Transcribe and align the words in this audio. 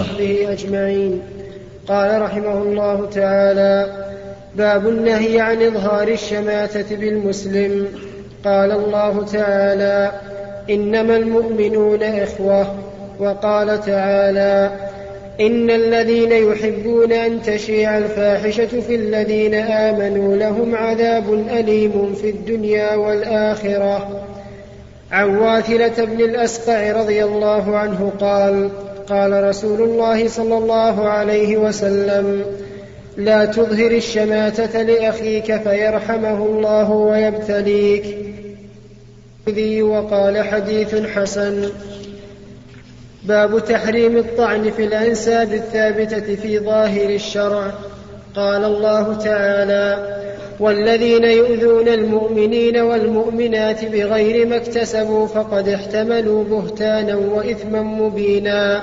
وصحبه 0.00 0.52
أجمعين. 0.52 1.22
قال 1.88 2.22
رحمه 2.22 2.62
الله 2.62 3.08
تعالى 3.14 3.86
باب 4.54 4.88
النهي 4.88 5.40
عن 5.40 5.62
إظهار 5.62 6.08
الشماتة 6.08 6.96
بالمسلم. 6.96 7.88
قال 8.44 8.72
الله 8.72 9.24
تعالى 9.24 10.12
إنما 10.70 11.16
المؤمنون 11.16 12.02
إخوة. 12.02 12.74
وقال 13.20 13.80
تعالى 13.80 14.70
إن 15.40 15.70
الذين 15.70 16.32
يحبون 16.32 17.12
أن 17.12 17.42
تشيع 17.42 17.98
الفاحشة 17.98 18.80
في 18.80 18.94
الذين 18.94 19.54
آمنوا 19.54 20.36
لهم 20.36 20.74
عذاب 20.74 21.32
أليم 21.50 22.14
في 22.14 22.30
الدنيا 22.30 22.94
والآخرة. 22.94 24.24
عن 25.12 25.36
واثلة 25.36 26.04
بن 26.04 26.20
الأسقع 26.20 26.92
رضي 26.92 27.24
الله 27.24 27.76
عنه 27.76 28.12
قال 28.20 28.70
قال 29.08 29.44
رسول 29.44 29.82
الله 29.82 30.28
صلى 30.28 30.58
الله 30.58 31.08
عليه 31.08 31.56
وسلم 31.56 32.44
لا 33.16 33.44
تظهر 33.44 33.90
الشماتة 33.90 34.82
لأخيك 34.82 35.56
فيرحمه 35.56 36.46
الله 36.46 36.90
ويبتليك. 36.90 38.16
وقال 39.82 40.44
حديث 40.44 40.94
حسن. 40.94 41.68
باب 43.24 43.64
تحريم 43.64 44.16
الطعن 44.16 44.70
في 44.70 44.84
الأنساب 44.84 45.52
الثابتة 45.52 46.34
في 46.34 46.58
ظاهر 46.58 47.10
الشرع. 47.10 47.72
قال 48.36 48.64
الله 48.64 49.14
تعالى 49.14 50.18
والذين 50.60 51.24
يؤذون 51.24 51.88
المؤمنين 51.88 52.76
والمؤمنات 52.76 53.84
بغير 53.84 54.46
ما 54.46 54.56
اكتسبوا 54.56 55.26
فقد 55.26 55.68
احتملوا 55.68 56.44
بهتانا 56.44 57.16
وإثما 57.16 57.82
مبينا. 57.82 58.82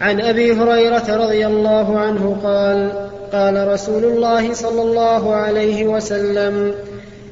عن 0.00 0.20
أبي 0.20 0.52
هريرة 0.52 1.16
رضي 1.16 1.46
الله 1.46 1.98
عنه 1.98 2.36
قال 2.44 3.08
قال 3.32 3.68
رسول 3.68 4.04
الله 4.04 4.54
صلى 4.54 4.82
الله 4.82 5.34
عليه 5.34 5.86
وسلم 5.86 6.74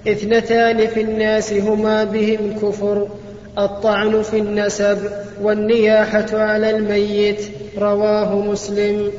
اثنتان 0.08 0.86
في 0.86 1.00
الناس 1.00 1.52
هما 1.52 2.04
بهم 2.04 2.58
كفر 2.62 3.08
الطعن 3.58 4.22
في 4.22 4.38
النسب 4.38 4.98
والنياحة 5.42 6.26
على 6.32 6.70
الميت. 6.70 7.40
رواه 7.78 8.34
مسلم. 8.34 9.10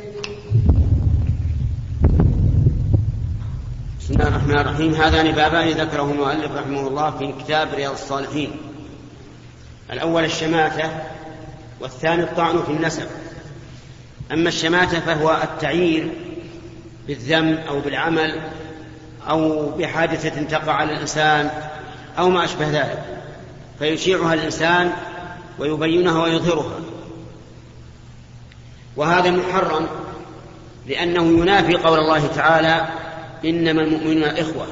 بسم 4.12 4.22
الله 4.22 4.36
الرحمن 4.36 4.60
الرحيم. 4.60 4.94
هذان 4.94 5.32
بابان 5.32 5.68
ذكره 5.70 6.12
المؤلف 6.12 6.52
رحمه 6.56 6.88
الله 6.88 7.12
في 7.12 7.34
كتاب 7.44 7.74
رياض 7.74 7.92
الصالحين. 7.92 8.52
الأول 9.92 10.24
الشماتة 10.24 10.90
والثاني 11.80 12.24
الطعن 12.24 12.64
في 12.64 12.72
النسب. 12.72 13.08
أما 14.32 14.50
الشماتة 14.50 15.00
فهو 15.00 15.38
التعيير 15.44 16.12
بالذم 17.08 17.58
أو 17.70 17.80
بالعمل 17.80 18.36
أو 19.30 19.70
بحادثة 19.70 20.44
تقع 20.44 20.74
على 20.74 20.94
الإنسان 20.94 21.50
أو 22.20 22.30
ما 22.30 22.44
أشبه 22.46 22.68
ذلك. 22.70 23.04
فيشيعها 23.80 24.34
الإنسان 24.34 24.94
ويبينها 25.60 26.24
ويظهرها. 26.24 26.80
وهذا 28.96 29.32
محرم 29.32 29.88
لأنه 30.88 31.42
ينافي 31.42 31.76
قول 31.76 32.00
الله 32.00 32.28
تعالى 32.28 33.01
إنما 33.46 33.82
المؤمنون 33.82 34.24
إخوة 34.24 34.68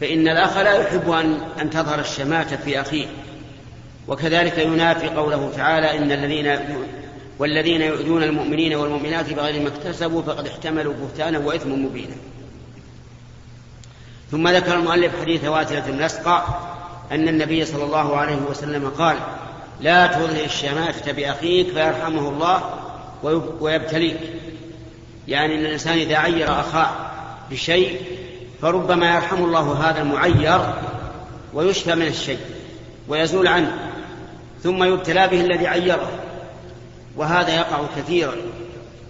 فإن 0.00 0.28
الأخ 0.28 0.56
لا 0.56 0.72
يحب 0.72 1.10
أن, 1.10 1.38
أن 1.60 1.70
تظهر 1.70 2.00
الشماتة 2.00 2.56
في 2.56 2.80
أخيه. 2.80 3.06
وكذلك 4.08 4.58
ينافي 4.58 5.08
قوله 5.08 5.52
تعالى 5.56 5.98
إن 5.98 6.12
الذين 6.12 6.58
والذين 7.38 7.82
يؤذون 7.82 8.22
المؤمنين 8.22 8.74
والمؤمنات 8.74 9.32
بغير 9.32 9.62
ما 9.62 9.68
اكتسبوا 9.68 10.22
فقد 10.22 10.46
احتملوا 10.46 10.94
بهتانا 10.94 11.38
وإثما 11.38 11.76
مبينا. 11.76 12.14
ثم 14.30 14.48
ذكر 14.48 14.74
المؤلف 14.74 15.20
حديث 15.20 15.44
واتلة 15.44 15.88
النسقى 15.88 16.44
أن 17.12 17.28
النبي 17.28 17.64
صلى 17.64 17.84
الله 17.84 18.16
عليه 18.16 18.36
وسلم 18.36 18.88
قال 18.88 19.16
لا 19.80 20.06
تظهر 20.06 20.44
الشماتة 20.44 21.12
بأخيك 21.12 21.66
فيرحمه 21.66 22.28
الله 22.28 22.62
ويبتليك. 23.60 24.20
يعني 25.28 25.54
أن 25.54 25.60
الإنسان 25.60 25.98
إذا 25.98 26.16
عير 26.16 26.60
أخاه 26.60 27.11
بشيء 27.52 28.00
فربما 28.62 29.14
يرحم 29.14 29.44
الله 29.44 29.90
هذا 29.90 30.02
المعير 30.02 30.74
ويشفى 31.54 31.94
من 31.94 32.06
الشيء 32.06 32.38
ويزول 33.08 33.46
عنه 33.46 33.92
ثم 34.62 34.84
يبتلى 34.84 35.28
به 35.28 35.40
الذي 35.40 35.66
عيره. 35.66 36.10
وهذا 37.16 37.56
يقع 37.56 37.80
كثيرا. 37.96 38.34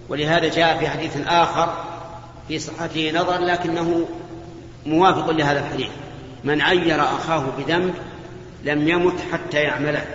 ولهذا 0.09 0.47
جاء 0.47 0.79
في 0.79 0.87
حديث 0.87 1.17
آخر 1.27 1.73
في 2.47 2.59
صحته 2.59 3.11
نظر 3.11 3.37
لكنه 3.37 4.07
موافق 4.85 5.29
لهذا 5.29 5.59
الحديث. 5.59 5.89
من 6.43 6.61
عير 6.61 7.01
أخاه 7.01 7.43
بذنب 7.57 7.93
لم 8.63 8.87
يمت 8.87 9.15
حتى 9.31 9.57
يعمله. 9.57 10.05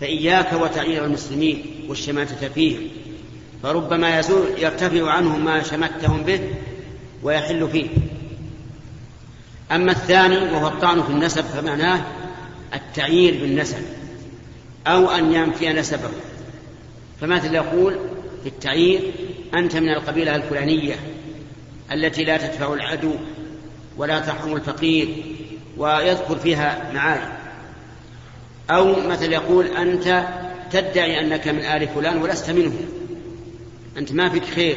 فإياك 0.00 0.52
وتعير 0.52 1.04
المسلمين 1.04 1.64
والشماتة 1.88 2.48
فيهم. 2.48 2.88
فربما 3.62 4.18
يزول 4.18 4.46
يرتفع 4.58 5.10
عنهم 5.10 5.44
ما 5.44 5.62
شمتهم 5.62 6.22
به 6.22 6.40
ويحل 7.26 7.68
فيه. 7.68 7.88
أما 9.72 9.92
الثاني 9.92 10.36
وهو 10.36 10.66
الطعن 10.66 11.02
في 11.02 11.10
النسب 11.10 11.44
فمعناه 11.44 12.00
التعيير 12.74 13.40
بالنسب 13.40 13.82
أو 14.86 15.10
أن 15.10 15.32
ينفي 15.32 15.72
نسبه. 15.72 16.08
فمثل 17.20 17.54
يقول 17.54 17.98
في 18.42 18.48
التعيير 18.48 19.00
أنت 19.54 19.76
من 19.76 19.88
القبيلة 19.88 20.36
الفلانية 20.36 20.94
التي 21.92 22.24
لا 22.24 22.36
تدفع 22.36 22.72
العدو 22.72 23.12
ولا 23.96 24.18
ترحم 24.18 24.56
الفقير 24.56 25.08
ويذكر 25.76 26.36
فيها 26.36 26.92
معاني 26.94 27.32
أو 28.70 29.08
مثل 29.08 29.32
يقول 29.32 29.66
أنت 29.66 30.28
تدعي 30.70 31.20
أنك 31.20 31.48
من 31.48 31.60
آل 31.60 31.88
فلان 31.88 32.22
ولست 32.22 32.50
منهم. 32.50 32.88
أنت 33.98 34.12
ما 34.12 34.28
فيك 34.28 34.44
خير. 34.44 34.76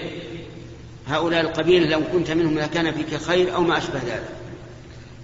هؤلاء 1.10 1.42
القبيلة 1.42 1.88
لو 1.88 2.02
كنت 2.14 2.32
منهم 2.32 2.60
لكان 2.60 2.92
فيك 2.92 3.22
خير 3.22 3.56
أو 3.56 3.62
ما 3.62 3.78
أشبه 3.78 4.00
ذلك. 4.00 4.30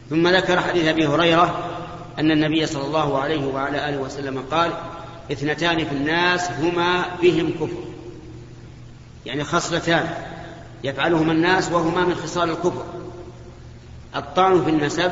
ثم 0.10 0.28
ذكر 0.28 0.62
حديث 0.62 0.88
أبي 0.88 1.08
هريرة 1.08 1.70
أن 2.20 2.32
النبي 2.32 2.66
صلى 2.66 2.86
الله 2.86 3.20
عليه 3.20 3.46
وعلى 3.46 3.90
آله 3.90 3.98
وسلم 3.98 4.44
قال 4.52 4.72
اثنتان 5.32 5.86
في 5.86 5.92
الناس 5.92 6.52
هما 6.52 7.06
بهم 7.22 7.50
كفر. 7.50 7.84
يعني 9.26 9.44
خصلتان. 9.44 10.10
يفعلهما 10.84 11.32
الناس 11.32 11.72
وهما 11.72 12.06
من 12.06 12.16
خصال 12.16 12.50
الكفر. 12.50 12.86
الطعن 14.16 14.64
في 14.64 14.70
النسب 14.70 15.12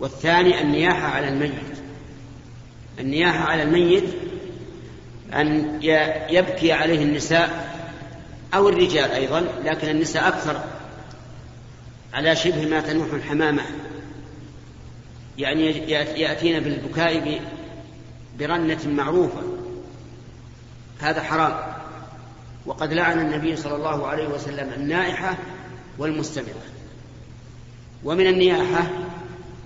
والثاني 0.00 0.60
النياحة 0.60 1.08
على 1.08 1.28
الميت. 1.28 1.52
النياحة 3.00 3.44
على 3.44 3.62
الميت 3.62 4.04
أن 5.32 5.78
يبكي 6.30 6.72
عليه 6.72 7.02
النساء 7.02 7.79
أو 8.54 8.68
الرجال 8.68 9.10
أيضا 9.10 9.40
لكن 9.64 9.88
النساء 9.88 10.28
أكثر 10.28 10.60
على 12.14 12.36
شبه 12.36 12.66
ما 12.66 12.80
تنوح 12.80 13.12
الحمامة. 13.12 13.62
يعني 15.38 15.90
يأتين 16.20 16.60
بالبكاء 16.60 17.40
برنة 18.38 18.78
معروفة. 18.86 19.42
هذا 21.00 21.22
حرام. 21.22 21.56
وقد 22.66 22.92
لعن 22.92 23.20
النبي 23.20 23.56
صلى 23.56 23.76
الله 23.76 24.06
عليه 24.06 24.28
وسلم 24.28 24.72
النائحة 24.76 25.36
والمستمرة. 25.98 26.62
ومن 28.04 28.26
النياحة 28.26 28.90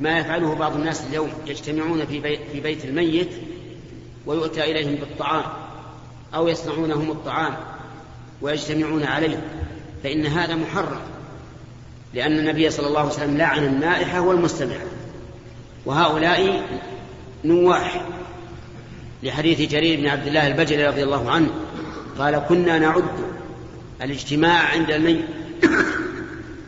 ما 0.01 0.19
يفعله 0.19 0.55
بعض 0.55 0.75
الناس 0.75 1.06
اليوم 1.06 1.31
يجتمعون 1.47 2.06
في 2.06 2.21
بيت, 2.21 2.41
في 2.53 2.61
بيت 2.61 2.84
الميت 2.84 3.31
ويؤتى 4.27 4.65
إليهم 4.65 4.95
بالطعام 4.95 5.45
أو 6.34 6.49
يصنعونهم 6.49 7.11
الطعام. 7.11 7.57
ويجتمعون 8.45 9.05
عليه 9.05 9.41
فإن 10.03 10.27
هذا 10.27 10.55
محرم 10.55 11.01
لأن 12.15 12.39
النبي 12.39 12.71
صلى 12.71 12.87
الله 12.87 13.01
عليه 13.01 13.11
وسلم 13.11 13.37
لعن 13.37 13.65
النائحة 13.65 14.21
والمستمعة 14.21 14.87
وهؤلاء 15.87 16.63
نواح. 17.45 18.05
لحديث 19.23 19.61
جرير 19.61 20.01
بن 20.01 20.07
عبد 20.07 20.27
الله 20.27 20.47
البجلي 20.47 20.87
رضي 20.87 21.03
الله 21.03 21.31
عنه 21.31 21.51
قال 22.19 22.43
كنا 22.49 22.79
نعد 22.79 23.05
الاجتماع 24.03 24.63
عند 24.63 24.91
الميت 24.91 25.25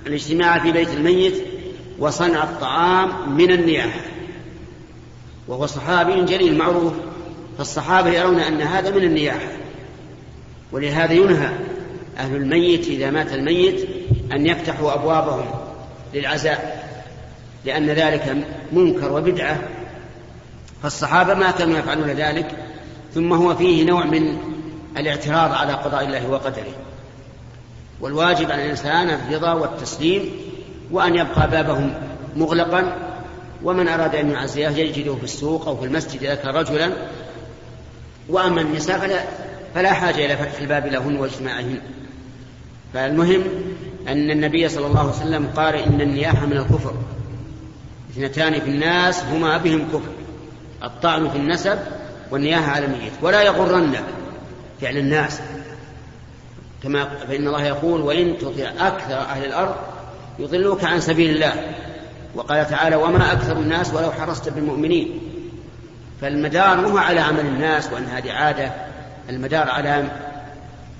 الاجتماع 0.07 0.59
في 0.59 0.73
بيت 0.73 0.89
الميت 0.89 1.35
وصنع 1.99 2.45
الطعام 2.45 3.37
من 3.37 3.51
النياحة. 3.51 4.01
وهو 5.49 5.67
صحابي 5.67 6.25
جليل 6.25 6.59
معروف 6.59 6.93
فالصحابة 7.59 8.11
يرون 8.11 8.41
أن 8.41 8.61
هذا 8.61 8.91
من 8.91 9.03
النياحة. 9.03 9.66
ولهذا 10.77 11.13
ينهى 11.13 11.49
أهل 12.19 12.37
الميت 12.37 12.89
إذا 12.89 13.11
مات 13.11 13.33
الميت 13.33 13.89
أن 14.33 14.47
يفتحوا 14.47 14.95
أبوابهم 14.95 15.45
للعزاء 16.15 16.89
لأن 17.65 17.87
ذلك 17.87 18.37
منكر 18.73 19.13
وبدعة. 19.13 19.59
فالصحابة 20.83 21.35
ما 21.35 21.51
كانوا 21.51 21.79
يفعلون 21.79 22.11
ذلك 22.11 22.51
ثم 23.15 23.33
هو 23.33 23.55
فيه 23.55 23.85
نوع 23.85 24.05
من 24.05 24.39
الاعتراض 24.97 25.53
على 25.53 25.73
قضاء 25.73 26.05
الله 26.05 26.31
وقدره. 26.31 26.75
والواجب 28.01 28.51
على 28.51 28.65
الإنسان 28.65 29.11
الرضا 29.11 29.53
والتسليم 29.53 30.31
وأن 30.91 31.15
يبقى 31.15 31.51
بابه 31.51 31.91
مغلقا 32.37 32.97
ومن 33.65 33.89
أراد 33.89 34.15
أن 34.15 34.31
يعزيه 34.31 34.69
يجده 34.69 35.15
في 35.15 35.25
السوق 35.25 35.69
أو 35.69 35.77
في 35.77 35.87
المسجد 35.87 36.23
إذا 36.23 36.35
كان 36.35 36.55
رجلا. 36.55 36.93
وأما 38.29 38.61
النساء 38.61 38.99
فلا, 38.99 39.25
فلا 39.77 39.93
حاجة 39.93 40.27
إلى 40.27 40.37
فتح 40.37 40.61
الباب 40.61 40.87
لهن 40.87 41.17
واجتماعهن. 41.17 41.79
فالمهم 42.95 43.43
أن 44.09 44.31
النبي 44.31 44.69
صلى 44.69 44.87
الله 44.87 45.01
عليه 45.01 45.11
وسلم 45.11 45.47
قال 45.57 45.75
إن 45.75 46.01
النياحة 46.01 46.47
من 46.47 46.57
الكفر. 46.57 46.95
اثنتان 48.11 48.61
في 48.61 48.71
الناس 48.71 49.25
هما 49.25 49.57
بهم 49.57 49.89
كفر. 49.89 50.11
الطعن 50.83 51.29
في 51.29 51.37
النسب 51.37 51.79
والنياحة 52.31 52.73
على 52.73 52.87
الميت. 52.87 53.13
ولا 53.23 53.43
يغرنك 53.43 54.05
فعل 54.81 54.97
الناس. 54.97 55.41
كما 56.83 57.05
فإن 57.05 57.47
الله 57.47 57.65
يقول 57.65 58.01
وإن 58.01 58.39
تطع 58.39 58.87
أكثر 58.87 59.19
أهل 59.19 59.45
الأرض 59.45 59.75
يضلوك 60.39 60.85
عن 60.85 61.01
سبيل 61.01 61.31
الله. 61.31 61.75
وقال 62.35 62.69
تعالى 62.71 62.97
وما 62.97 63.33
أكثر 63.33 63.57
الناس 63.57 63.95
ولو 63.95 64.13
حرصت 64.13 64.49
بالمؤمنين. 64.49 65.21
فالمدار 66.21 66.89
مو 66.89 66.99
على 66.99 67.21
عمل 67.21 67.41
الناس 67.41 67.93
وأن 67.93 68.05
هذه 68.05 68.33
عادة 68.33 68.73
المدار 69.29 69.71
على 69.71 70.05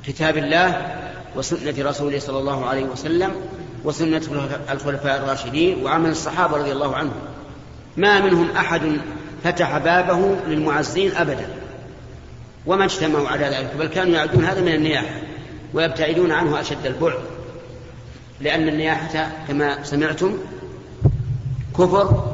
كتاب 0.07 0.37
الله 0.37 0.97
وسنة 1.37 1.75
رسوله 1.79 2.19
صلى 2.19 2.39
الله 2.39 2.67
عليه 2.67 2.85
وسلم 2.85 3.31
وسنة 3.85 4.23
الخلفاء 4.71 5.17
الراشدين 5.17 5.85
وعمل 5.85 6.11
الصحابة 6.11 6.57
رضي 6.57 6.73
الله 6.73 6.97
عنهم. 6.97 7.21
ما 7.97 8.21
منهم 8.21 8.51
أحد 8.51 8.83
فتح 9.45 9.79
بابه 9.79 10.37
للمعزين 10.49 11.17
أبدا. 11.17 11.49
وما 12.67 12.85
اجتمعوا 12.85 13.29
على 13.29 13.47
ذلك 13.47 13.71
بل 13.79 13.87
كانوا 13.87 14.15
يعدون 14.15 14.45
هذا 14.45 14.61
من 14.61 14.75
النياحة 14.75 15.21
ويبتعدون 15.75 16.33
عنه 16.33 16.61
أشد 16.61 16.87
البعد. 16.87 17.21
لأن 18.41 18.69
النياحة 18.69 19.29
كما 19.49 19.85
سمعتم 19.85 20.39
كفر 21.79 22.25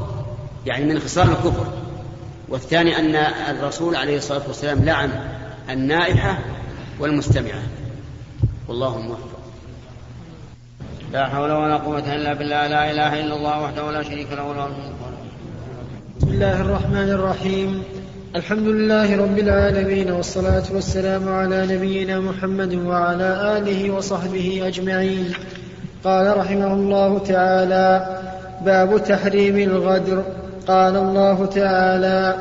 يعني 0.67 0.85
من 0.85 1.01
خصال 1.01 1.31
الكفر. 1.31 1.67
والثاني 2.49 2.99
أن 2.99 3.17
الرسول 3.57 3.97
عليه 3.97 4.17
الصلاة 4.17 4.43
والسلام 4.49 4.85
لعن 4.85 5.11
النائحة 5.71 6.39
والمستمعة. 7.01 7.63
والله 8.69 8.99
موفق. 8.99 9.29
لا 11.13 11.29
حول 11.29 11.53
ولا 11.53 11.77
قوة 11.77 12.15
إلا 12.15 12.33
بالله 12.33 12.67
لا 12.67 12.91
إله 12.91 13.21
إلا 13.21 13.37
الله 13.37 13.63
وحده 13.63 13.91
لا 13.91 14.03
شريك 14.03 14.33
له 14.33 14.55
له 14.55 14.69
بسم 16.21 16.29
الله 16.29 16.61
الرحمن 16.61 17.11
الرحيم. 17.11 17.83
الحمد 18.37 18.69
لله 18.69 19.17
رب 19.17 19.39
العالمين 19.39 20.11
والصلاة 20.11 20.63
والسلام 20.73 21.29
على 21.29 21.67
نبينا 21.77 22.21
محمد 22.21 22.75
وعلى 22.75 23.59
آله 23.59 23.91
وصحبه 23.91 24.63
أجمعين. 24.67 25.33
قال 26.05 26.37
رحمه 26.39 26.75
الله 26.75 27.19
تعالى 27.19 28.21
باب 28.65 29.05
تحريم 29.05 29.57
الغدر. 29.57 30.25
قال 30.67 30.97
الله 30.97 31.47
تعالى 31.47 32.37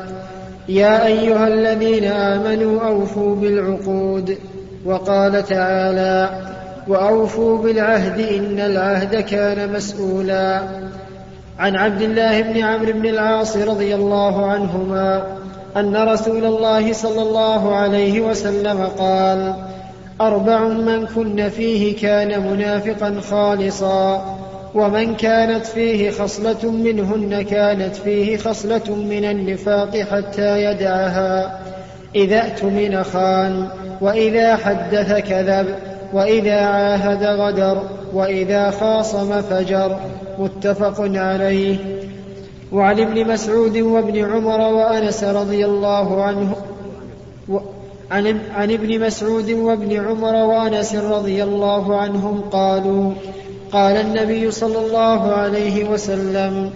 يا 0.68 1.06
أيها 1.06 1.48
الذين 1.48 2.04
آمنوا 2.04 2.86
أوفوا 2.86 3.36
بالعقود 3.36 4.38
وقال 4.84 5.44
تعالى 5.44 6.30
وأوفوا 6.88 7.58
بالعهد 7.58 8.20
إن 8.20 8.60
العهد 8.60 9.16
كان 9.16 9.72
مسؤولا. 9.72 10.62
عن 11.58 11.76
عبد 11.76 12.02
الله 12.02 12.42
بن 12.42 12.60
عمرو 12.60 12.92
بن 12.92 13.06
العاص 13.06 13.56
رضي 13.56 13.94
الله 13.94 14.46
عنهما 14.46 15.26
أن 15.76 15.96
رسول 15.96 16.44
الله 16.44 16.92
صلى 16.92 17.22
الله 17.22 17.76
عليه 17.76 18.20
وسلم 18.20 18.88
قال 18.98 19.54
أربع 20.20 20.68
من 20.68 21.06
كن 21.06 21.48
فيه 21.48 21.96
كان 21.96 22.52
منافقا 22.52 23.20
خالصا. 23.30 24.38
ومن 24.74 25.14
كانت 25.14 25.66
فيه 25.66 26.10
خصلة 26.10 26.70
منهن 26.70 27.42
كانت 27.42 27.96
فيه 27.96 28.36
خصلة 28.36 28.94
من 28.94 29.24
النفاق 29.24 29.96
حتى 29.96 30.64
يدعها. 30.64 31.60
إذا 32.14 32.38
اؤتمن 32.38 33.02
خان 33.02 33.68
وإذا 34.00 34.56
حدث 34.56 35.12
كذب 35.12 35.74
وإذا 36.12 36.60
عاهد 36.60 37.24
غدر 37.24 37.82
وإذا 38.14 38.70
خاصم 38.70 39.40
فجر. 39.40 39.96
متفق 40.38 41.00
عليه. 41.00 41.76
وعن 42.72 43.00
ابن 43.00 43.32
مسعود 43.32 43.76
وابن 43.76 44.32
عمر 44.32 44.60
وأنس 44.60 45.24
رضي 45.24 45.64
الله 45.64 46.22
عنه 46.22 46.56
عن, 48.10 48.40
عن 48.54 48.70
ابن 48.70 49.00
مسعود 49.00 49.50
وابن 49.50 50.06
عمر 50.06 50.34
وأنس 50.34 50.94
رضي 50.94 51.42
الله 51.42 51.96
عنهم 51.96 52.40
قالوا 52.40 53.12
قال 53.72 53.96
النبي 53.96 54.50
صلى 54.50 54.78
الله 54.78 55.32
عليه 55.32 55.84
وسلم 55.84 56.70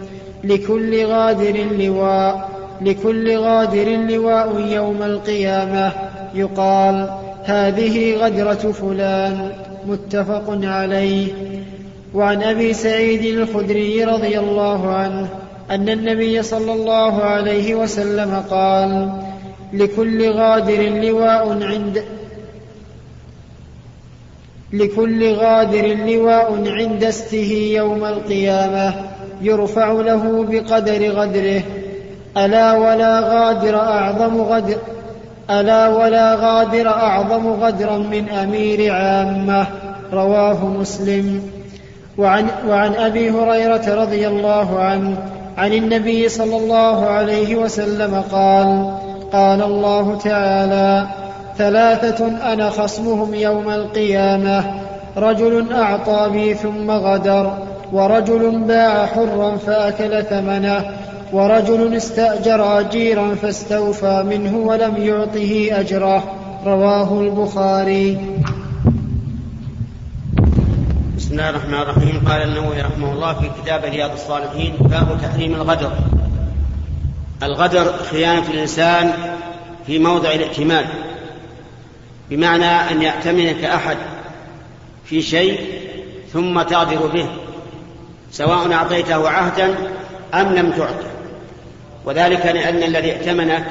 لكل 0.44 1.06
غادر 1.06 1.56
لواء 1.78 2.48
لكل 2.80 3.36
غادر 3.36 3.88
لواء 3.88 4.60
يوم 4.60 5.02
القيامة. 5.02 5.92
يقال 6.34 7.10
هذه 7.44 8.14
غدرة 8.14 8.72
فلان. 8.72 9.52
متفق 9.86 10.58
عليه. 10.62 11.32
وعن 12.14 12.42
أبي 12.42 12.72
سعيد 12.72 13.24
الخدري 13.24 14.04
رضي 14.04 14.38
الله 14.38 14.94
عنه 14.94 15.28
أن 15.70 15.88
النبي 15.88 16.42
صلى 16.42 16.72
الله 16.72 17.22
عليه 17.22 17.74
وسلم 17.74 18.42
قال 18.50 19.10
لكل 19.72 20.30
غادر 20.30 20.82
لواء 20.82 21.62
عند 21.62 22.04
لكل 24.72 25.34
غادر 25.34 25.86
لواء 25.86 26.62
عند 26.66 27.04
استه 27.04 27.72
يوم 27.76 28.04
القيامة 28.04 28.94
يرفع 29.42 29.92
له 29.92 30.46
بقدر 30.50 31.10
غدره. 31.10 31.62
ألا 32.36 32.72
ولا 32.72 33.20
غادر 33.20 33.78
أعظم 33.78 34.40
غدر 34.40 34.76
ألا 35.50 35.88
ولا 35.88 36.34
غادر 36.34 36.88
أعظم 36.88 37.46
غدرا 37.46 37.96
من 37.96 38.28
أمير 38.28 38.92
عامة. 38.92 39.66
رواه 40.12 40.66
مسلم. 40.66 41.50
وعن, 42.18 42.46
وعن 42.68 42.94
أبي 42.94 43.30
هريرة 43.30 44.02
رضي 44.02 44.28
الله 44.28 44.78
عنه 44.78 45.16
عن 45.58 45.72
النبي 45.72 46.28
صلى 46.28 46.56
الله 46.56 47.06
عليه 47.06 47.56
وسلم 47.56 48.22
قال 48.32 48.94
قال 49.32 49.62
الله 49.62 50.18
تعالى 50.24 51.06
ثلاثة 51.58 52.52
أنا 52.52 52.70
خصمهم 52.70 53.34
يوم 53.34 53.70
القيامة. 53.70 54.74
رجل 55.16 55.72
أعطى 55.72 56.28
بي 56.32 56.54
ثم 56.54 56.90
غدر 56.90 57.58
ورجل 57.92 58.64
باع 58.68 59.06
حرا 59.06 59.56
فأكل 59.56 60.24
ثمنه 60.24 60.84
ورجل 61.32 61.94
استأجر 61.94 62.80
أجيرا 62.80 63.34
فاستوفى 63.34 64.22
منه 64.22 64.56
ولم 64.56 64.96
يعطه 64.96 65.68
أجره. 65.80 66.22
رواه 66.66 67.20
البخاري. 67.20 68.18
بسم 71.16 71.32
الله 71.32 71.50
الرحمن 71.50 71.74
الرحيم. 71.74 72.22
قال 72.28 72.42
النووي 72.42 72.80
رحمه 72.80 73.12
الله 73.12 73.32
في 73.34 73.50
كتاب 73.62 73.84
رياض 73.84 74.12
الصالحين 74.12 74.74
باب 74.80 75.18
تحريم 75.22 75.54
الغدر. 75.54 75.92
الغدر 77.42 77.92
خيانة 78.10 78.50
الإنسان 78.50 79.12
في 79.86 79.98
موضع 79.98 80.32
الائتمان. 80.32 80.84
بمعنى 82.30 82.64
أن 82.64 83.02
يأتمنك 83.02 83.64
أحد 83.64 83.96
في 85.04 85.22
شيء 85.22 85.60
ثم 86.32 86.62
تغدر 86.62 87.06
به 87.06 87.28
سواء 88.30 88.72
أعطيته 88.72 89.28
عهدا 89.28 89.74
أم 90.34 90.54
لم 90.54 90.70
تعطه. 90.70 91.10
وذلك 92.04 92.46
لأن 92.46 92.82
الذي 92.82 93.12
ائتمنك 93.12 93.64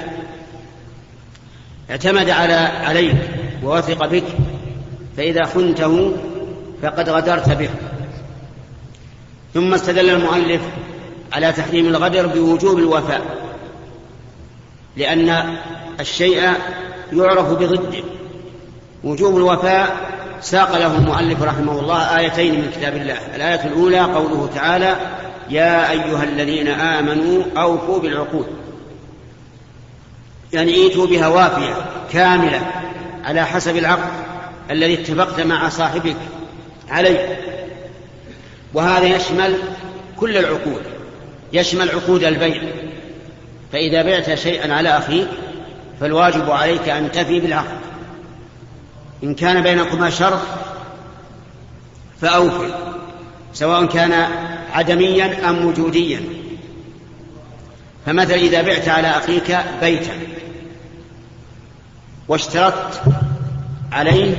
اعتمد 1.89 2.29
على 2.29 2.53
عليك 2.83 3.15
ووثق 3.63 4.05
بك 4.05 4.23
فإذا 5.17 5.45
خنته 5.45 6.11
فقد 6.81 7.09
غدرت 7.09 7.49
به. 7.49 7.69
ثم 9.53 9.73
استدل 9.73 10.09
المؤلف 10.09 10.61
على 11.33 11.51
تحريم 11.51 11.87
الغدر 11.87 12.27
بوجوب 12.27 12.79
الوفاء 12.79 13.21
لأن 14.97 15.57
الشيء 15.99 16.53
يعرف 17.13 17.51
بضده. 17.51 18.14
وجوب 19.05 19.37
الوفاء 19.37 19.95
ساق 20.41 20.77
له 20.77 20.97
المؤلف 20.97 21.41
رحمه 21.41 21.79
الله 21.79 22.17
آيتين 22.17 22.55
من 22.55 22.71
كتاب 22.77 22.95
الله. 22.95 23.17
الآية 23.35 23.65
الأولى 23.65 23.99
قوله 23.99 24.49
تعالى 24.55 24.95
يا 25.49 25.91
أيها 25.91 26.23
الذين 26.23 26.67
آمنوا 26.67 27.43
أوفوا 27.57 27.99
بالعقود. 27.99 28.47
يعني 30.53 30.73
إيتوا 30.73 31.07
بها 31.07 31.27
وافية 31.27 31.75
كاملة 32.13 32.61
على 33.23 33.45
حسب 33.45 33.77
العقد 33.77 34.11
الذي 34.71 34.93
اتفقت 34.93 35.41
مع 35.41 35.69
صاحبك 35.69 36.15
عليه. 36.89 37.39
وهذا 38.73 39.05
يشمل 39.05 39.55
كل 40.17 40.37
العقود 40.37 40.81
يشمل 41.53 41.89
عقود 41.89 42.23
البيع. 42.23 42.61
فإذا 43.71 44.03
بعت 44.03 44.33
شيئا 44.33 44.73
على 44.73 44.97
أخيك 44.97 45.27
فالواجب 45.99 46.51
عليك 46.51 46.89
أن 46.89 47.11
تفي 47.11 47.39
بالعقد. 47.39 47.79
إن 49.23 49.35
كان 49.35 49.63
بينكما 49.63 50.09
شرط 50.09 50.41
فأوفي 52.21 52.73
سواء 53.53 53.85
كان 53.85 54.29
عدميا 54.73 55.49
أم 55.49 55.65
وجوديا. 55.65 56.21
فمثلا 58.05 58.35
إذا 58.35 58.61
بعت 58.61 58.87
على 58.87 59.07
أخيك 59.07 59.57
بيتا 59.81 60.13
واشترطت 62.27 63.01
عليه 63.91 64.35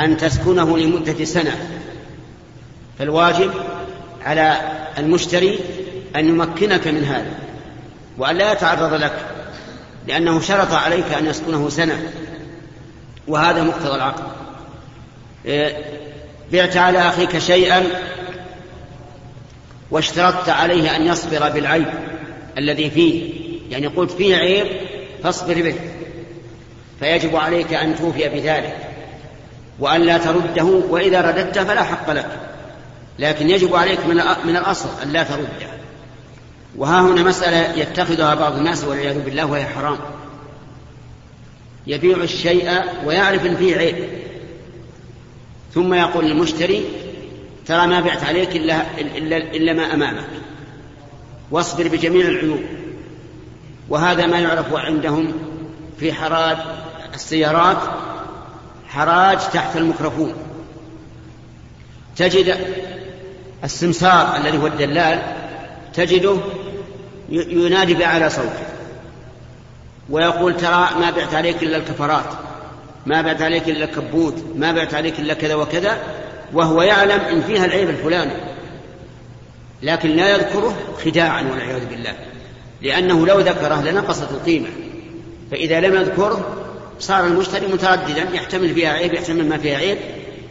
أن 0.00 0.16
تسكنه 0.16 0.78
لمدة 0.78 1.24
سنة 1.24 1.68
فالواجب 2.98 3.50
على 4.22 4.58
المشتري 4.98 5.58
أن 6.16 6.28
يمكنك 6.28 6.86
من 6.88 7.04
هذا 7.04 7.34
وأن 8.18 8.36
لا 8.36 8.52
يتعرض 8.52 8.94
لك 8.94 9.26
لأنه 10.08 10.40
شرط 10.40 10.72
عليك 10.72 11.12
أن 11.18 11.26
يسكنه 11.26 11.68
سنة. 11.68 12.12
وهذا 13.28 13.62
مقتضى 13.62 13.94
العقد 13.94 14.24
إيه، 15.46 15.76
بعت 16.52 16.76
على 16.76 16.98
أخيك 16.98 17.38
شيئا 17.38 17.82
واشترطت 19.90 20.48
عليه 20.48 20.96
أن 20.96 21.06
يصبر 21.06 21.50
بالعيب 21.50 21.86
الذي 22.58 22.90
فيه 22.90 23.32
يعني 23.70 23.86
قلت 23.86 24.10
فيه 24.10 24.36
عيب 24.36 24.66
فاصبر 25.22 25.62
به 25.62 25.74
فيجب 27.00 27.36
عليك 27.36 27.74
أن 27.74 27.96
توفي 27.96 28.28
بذلك 28.28 28.76
وأن 29.78 30.00
لا 30.00 30.18
ترده 30.18 30.64
وإذا 30.64 31.20
رددته 31.20 31.64
فلا 31.64 31.82
حق 31.82 32.10
لك 32.10 32.26
لكن 33.18 33.50
يجب 33.50 33.76
عليك 33.76 34.06
من 34.06 34.16
من 34.44 34.56
الأصل 34.56 34.88
أن 35.02 35.08
لا 35.08 35.22
ترده. 35.22 35.74
وها 36.76 37.00
هنا 37.00 37.22
مسألة 37.22 37.80
يتخذها 37.80 38.34
بعض 38.34 38.56
الناس 38.56 38.84
والعياذ 38.84 39.24
بالله 39.24 39.46
وهي 39.46 39.64
حرام. 39.64 39.98
يبيع 41.86 42.16
الشيء 42.16 42.70
ويعرف 43.04 43.46
إن 43.46 43.56
فيه 43.56 43.76
عيب. 43.76 43.96
ثم 45.74 45.94
يقول 45.94 46.24
للمشتري 46.24 46.84
ترى 47.66 47.86
ما 47.86 48.00
بعت 48.00 48.24
عليك 48.24 48.56
إلا, 48.56 49.00
إلا, 49.00 49.36
إلا 49.36 49.72
ما 49.72 49.94
أمامك. 49.94 50.28
واصبر 51.50 51.88
بجميع 51.88 52.26
العيوب. 52.26 52.60
وهذا 53.88 54.26
ما 54.26 54.38
يعرف 54.38 54.74
عندهم 54.74 55.32
في 56.00 56.12
حراج 56.12 56.56
السيارات 57.14 57.78
حراج 58.88 59.38
تحت 59.38 59.76
الميكروفون. 59.76 60.34
تجد 62.16 62.56
السمسار 63.64 64.36
الذي 64.36 64.58
هو 64.58 64.66
الدلال 64.66 65.22
تجده 65.94 66.36
ينادي 67.30 67.94
بأعلى 67.94 68.30
صوته. 68.30 68.73
ويقول 70.10 70.56
ترى 70.56 70.88
ما 71.00 71.10
بعت 71.10 71.34
عليك 71.34 71.62
إلا 71.62 71.76
الكفرات 71.76 72.24
ما 73.06 73.22
بعت 73.22 73.42
عليك 73.42 73.68
إلا 73.68 73.84
الكبوت 73.84 74.44
ما 74.56 74.72
بعت 74.72 74.94
عليك 74.94 75.20
إلا 75.20 75.34
كذا 75.34 75.54
وكذا 75.54 75.98
وهو 76.52 76.82
يعلم 76.82 77.20
إن 77.20 77.42
فيها 77.42 77.64
العيب 77.64 77.90
الفلاني. 77.90 78.32
لكن 79.82 80.10
لا 80.10 80.28
يذكره 80.28 80.76
خداعا 81.04 81.42
والعياذ 81.42 81.86
بالله 81.86 82.14
لأنه 82.82 83.26
لو 83.26 83.40
ذكره 83.40 83.82
لنقصت 83.82 84.30
القيمة. 84.30 84.68
فإذا 85.50 85.80
لم 85.80 85.94
يذكره 85.94 86.56
صار 87.00 87.26
المشتري 87.26 87.66
مترددا 87.66 88.26
يحتمل 88.32 88.74
فيها 88.74 88.92
عيب 88.92 89.14
يحتمل 89.14 89.48
ما 89.48 89.58
فيها 89.58 89.76
عيب 89.78 89.98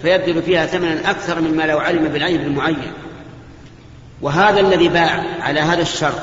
فيبذل 0.01 0.41
فيها 0.41 0.65
ثمنا 0.65 1.11
أكثر 1.11 1.41
مما 1.41 1.63
لو 1.63 1.77
علم 1.77 2.07
بالعيب 2.07 2.41
المعين. 2.41 2.91
وهذا 4.21 4.59
الذي 4.59 4.87
باع 4.87 5.23
على 5.41 5.59
هذا 5.59 5.81
الشرط 5.81 6.21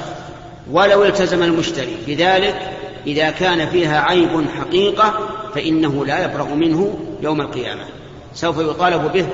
ولو 0.71 1.05
التزم 1.05 1.43
المشتري 1.43 1.97
بذلك 2.07 2.80
إذا 3.07 3.31
كان 3.31 3.69
فيها 3.69 4.01
عيب 4.01 4.45
حقيقة 4.59 5.29
فإنه 5.55 6.07
لا 6.07 6.25
يبرأ 6.25 6.55
منه 6.55 6.99
يوم 7.23 7.41
القيامة. 7.41 7.85
سوف 8.35 8.59
يطالب 8.59 9.13
به 9.13 9.27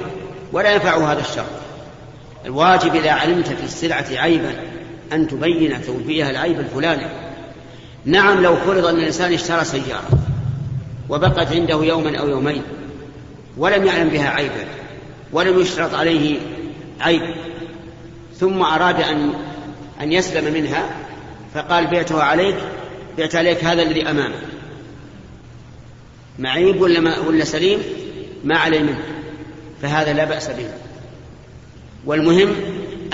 ولا 0.53 0.73
ينفع 0.73 1.13
هذا 1.13 1.21
الشرط. 1.21 1.47
الواجب 2.47 2.95
إذا 2.95 3.11
علمت 3.11 3.49
في 3.49 3.65
السلعة 3.65 4.07
عيبا 4.11 4.55
أن 5.13 5.29
تبين 5.29 5.83
توفيها 5.83 6.31
العيب 6.31 6.61
الفلاني. 6.61 7.07
نعم 8.05 8.43
لو 8.43 8.57
فرض 8.57 8.87
أن 8.87 8.97
الإنسان 8.97 9.33
اشترى 9.33 9.65
سيارة 9.65 10.09
وبقت 11.09 11.53
عنده 11.53 11.85
يوما 11.85 12.19
أو 12.19 12.29
يومين 12.29 12.63
ولم 13.57 13.87
يعلم 13.87 14.09
بها 14.09 14.29
عيبا 14.29 14.65
ولم 15.33 15.61
يشترط 15.61 15.95
عليه 15.95 16.39
عيب 17.01 17.23
ثم 18.41 18.63
أراد 18.63 19.01
أن 19.01 19.33
أن 20.01 20.13
يسلم 20.13 20.55
منها 20.55 20.91
فقال 21.55 21.87
بعتها 21.87 22.23
عليك 22.23 22.57
بعت 23.19 23.35
عليك 23.35 23.65
هذا 23.65 23.83
الذي 23.83 24.11
أمامك. 24.11 24.43
معيب 26.39 26.81
ولا, 26.81 27.01
ما 27.01 27.19
ولا 27.19 27.45
سليم؟ 27.45 27.83
ما 28.45 28.59
عليه 28.59 28.81
منه. 28.81 29.03
فهذا 29.83 30.13
لا 30.13 30.25
بأس 30.25 30.49
به. 30.49 30.69
والمهم 32.07 32.55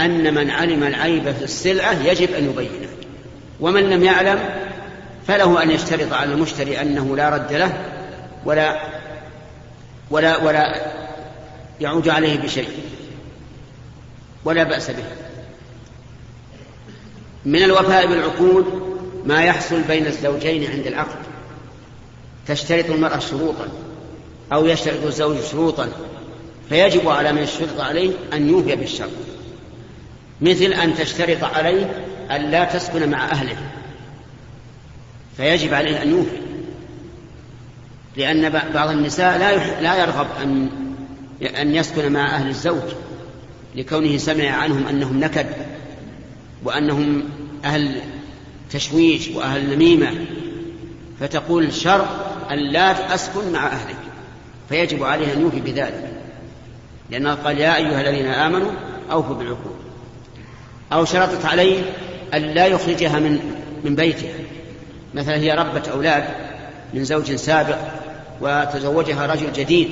أن 0.01 0.35
من 0.35 0.51
علم 0.51 0.83
العيب 0.83 1.33
في 1.33 1.45
السلعة 1.45 2.03
يجب 2.03 2.35
أن 2.35 2.51
يبينه. 2.51 2.89
ومن 3.61 3.91
لم 3.91 4.05
يعلم 4.05 4.39
فله 5.27 5.63
أن 5.63 5.71
يشترط 5.71 6.13
على 6.13 6.33
المشتري 6.33 6.81
أنه 6.81 7.17
لا 7.17 7.29
رد 7.29 7.53
له 7.53 7.73
ولا 8.45 8.83
ولا 10.11 10.37
ولا 10.37 10.93
يعود 11.81 12.09
عليه 12.09 12.39
بشيء. 12.39 12.69
ولا 14.45 14.63
بأس 14.63 14.91
به. 14.91 15.05
من 17.45 17.63
الوفاء 17.63 18.07
بالعقود 18.07 18.92
ما 19.27 19.45
يحصل 19.45 19.83
بين 19.83 20.07
الزوجين 20.07 20.71
عند 20.71 20.87
العقد. 20.87 21.19
تشترط 22.47 22.91
المرأة 22.91 23.19
شروطا 23.19 23.69
أو 24.53 24.67
يشترط 24.67 25.05
الزوج 25.05 25.37
شروطا 25.51 25.89
فيجب 26.69 27.09
على 27.09 27.33
من 27.33 27.43
اشترط 27.43 27.81
عليه 27.81 28.13
أن 28.33 28.49
يوفي 28.49 28.77
بالشرط. 28.77 29.11
مثل 30.41 30.65
أن 30.65 30.95
تشترط 30.95 31.45
عليه 31.45 32.05
أن 32.31 32.51
لا 32.51 32.65
تسكن 32.65 33.11
مع 33.11 33.25
أهله 33.25 33.57
فيجب 35.37 35.75
عليه 35.75 36.03
أن 36.03 36.11
يوفي. 36.11 36.43
لأن 38.17 38.49
بعض 38.75 38.89
النساء 38.89 39.39
لا 39.39 39.81
لا 39.81 39.97
يرغب 39.97 40.27
أن 40.43 40.69
أن 41.61 41.75
يسكن 41.75 42.13
مع 42.13 42.37
أهل 42.37 42.49
الزوج 42.49 42.93
لكونه 43.77 44.17
سمع 44.17 44.51
عنهم 44.51 44.87
أنهم 44.87 45.21
نكد 45.21 45.47
وأنهم 46.65 47.25
أهل 47.65 48.01
تشويش 48.73 49.29
وأهل 49.29 49.75
نميمة 49.75 50.11
فتقول 51.21 51.73
شرط 51.73 52.09
أن 52.51 52.59
لا 52.59 53.15
أسكن 53.15 53.53
مع 53.53 53.67
أهلك 53.67 53.97
فيجب 54.69 55.05
عليه 55.05 55.33
أن 55.33 55.41
يوفي 55.41 55.61
بذلك. 55.61 56.11
لأنه 57.11 57.35
قال 57.35 57.59
يا 57.59 57.77
أيها 57.77 58.01
الذين 58.01 58.27
آمنوا 58.27 58.71
أوفوا 59.11 59.35
بالعقود. 59.35 59.77
أو 60.93 61.05
شرطت 61.05 61.45
عليه 61.45 61.83
أن 62.35 62.43
لا 62.43 62.67
يخرجها 62.67 63.19
من 63.19 63.39
من 63.85 63.95
بيتها. 63.95 64.35
مثلا 65.15 65.37
هي 65.37 65.53
ربة 65.53 65.83
أولاد 65.93 66.25
من 66.95 67.05
زوج 67.05 67.35
سابق 67.35 67.79
وتزوجها 68.41 69.27
رجل 69.27 69.53
جديد 69.53 69.91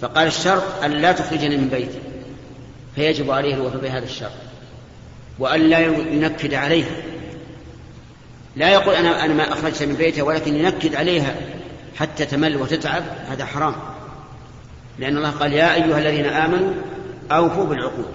فقال 0.00 0.26
الشرط 0.26 0.84
أن 0.84 0.90
لا 0.90 1.12
تخرجني 1.12 1.56
من 1.56 1.68
بيتي. 1.68 1.98
فيجب 2.94 3.30
عليه 3.30 3.54
الوفاء 3.54 3.80
بهذا 3.80 4.04
الشرط 4.04 4.30
وأن 5.38 5.60
لا 5.60 5.78
ينكد 5.88 6.54
عليها. 6.54 6.96
لا 8.56 8.70
يقول 8.70 8.94
أنا 8.94 9.24
أنا 9.24 9.34
ما 9.34 9.52
أخرجت 9.52 9.82
من 9.82 9.94
بيتها 9.94 10.22
ولكن 10.22 10.56
ينكد 10.56 10.94
عليها 10.94 11.34
حتى 11.96 12.26
تمل 12.26 12.56
وتتعب. 12.56 13.02
هذا 13.28 13.44
حرام. 13.44 13.74
لأن 14.98 15.16
الله 15.16 15.30
قال 15.30 15.52
يا 15.52 15.74
أيها 15.74 15.98
الذين 15.98 16.26
آمنوا 16.26 16.72
أوفوا 17.32 17.64
بالعقود. 17.64 18.08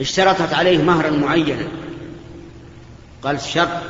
اشترطت 0.00 0.54
عليه 0.54 0.82
مهرا 0.82 1.10
معينا. 1.10 1.66
قال 3.22 3.36
الشرط 3.36 3.82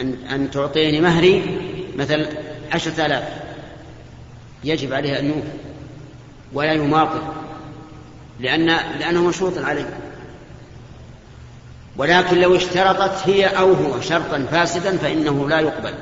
أن, 0.00 0.14
أن 0.30 0.50
تعطيني 0.50 1.00
مهري 1.00 1.60
مثل 1.96 2.26
عشرة 2.72 3.06
آلاف. 3.06 3.24
يجب 4.64 4.92
عليه 4.92 5.18
أن 5.18 5.26
يوفي 5.26 5.48
ولا 6.52 6.72
يماطل 6.72 7.22
لأن 8.40 8.66
لأنه 8.98 9.28
مشروط 9.28 9.58
عليه. 9.58 10.09
ولكن 12.00 12.40
لو 12.40 12.56
اشترطت 12.56 13.28
هي 13.28 13.46
أو 13.46 13.72
هو 13.72 14.00
شرطا 14.00 14.46
فاسدا 14.50 14.96
فإنه 14.96 15.48
لا 15.48 15.60
يقبل. 15.60 15.94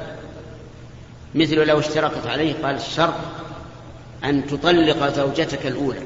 مثل 1.34 1.54
لو 1.54 1.78
اشترطت 1.78 2.26
عليه 2.26 2.54
قال 2.62 2.76
الشرط 2.76 3.14
أن 4.24 4.46
تطلق 4.46 5.08
زوجتك 5.08 5.66
الأولى 5.66 6.00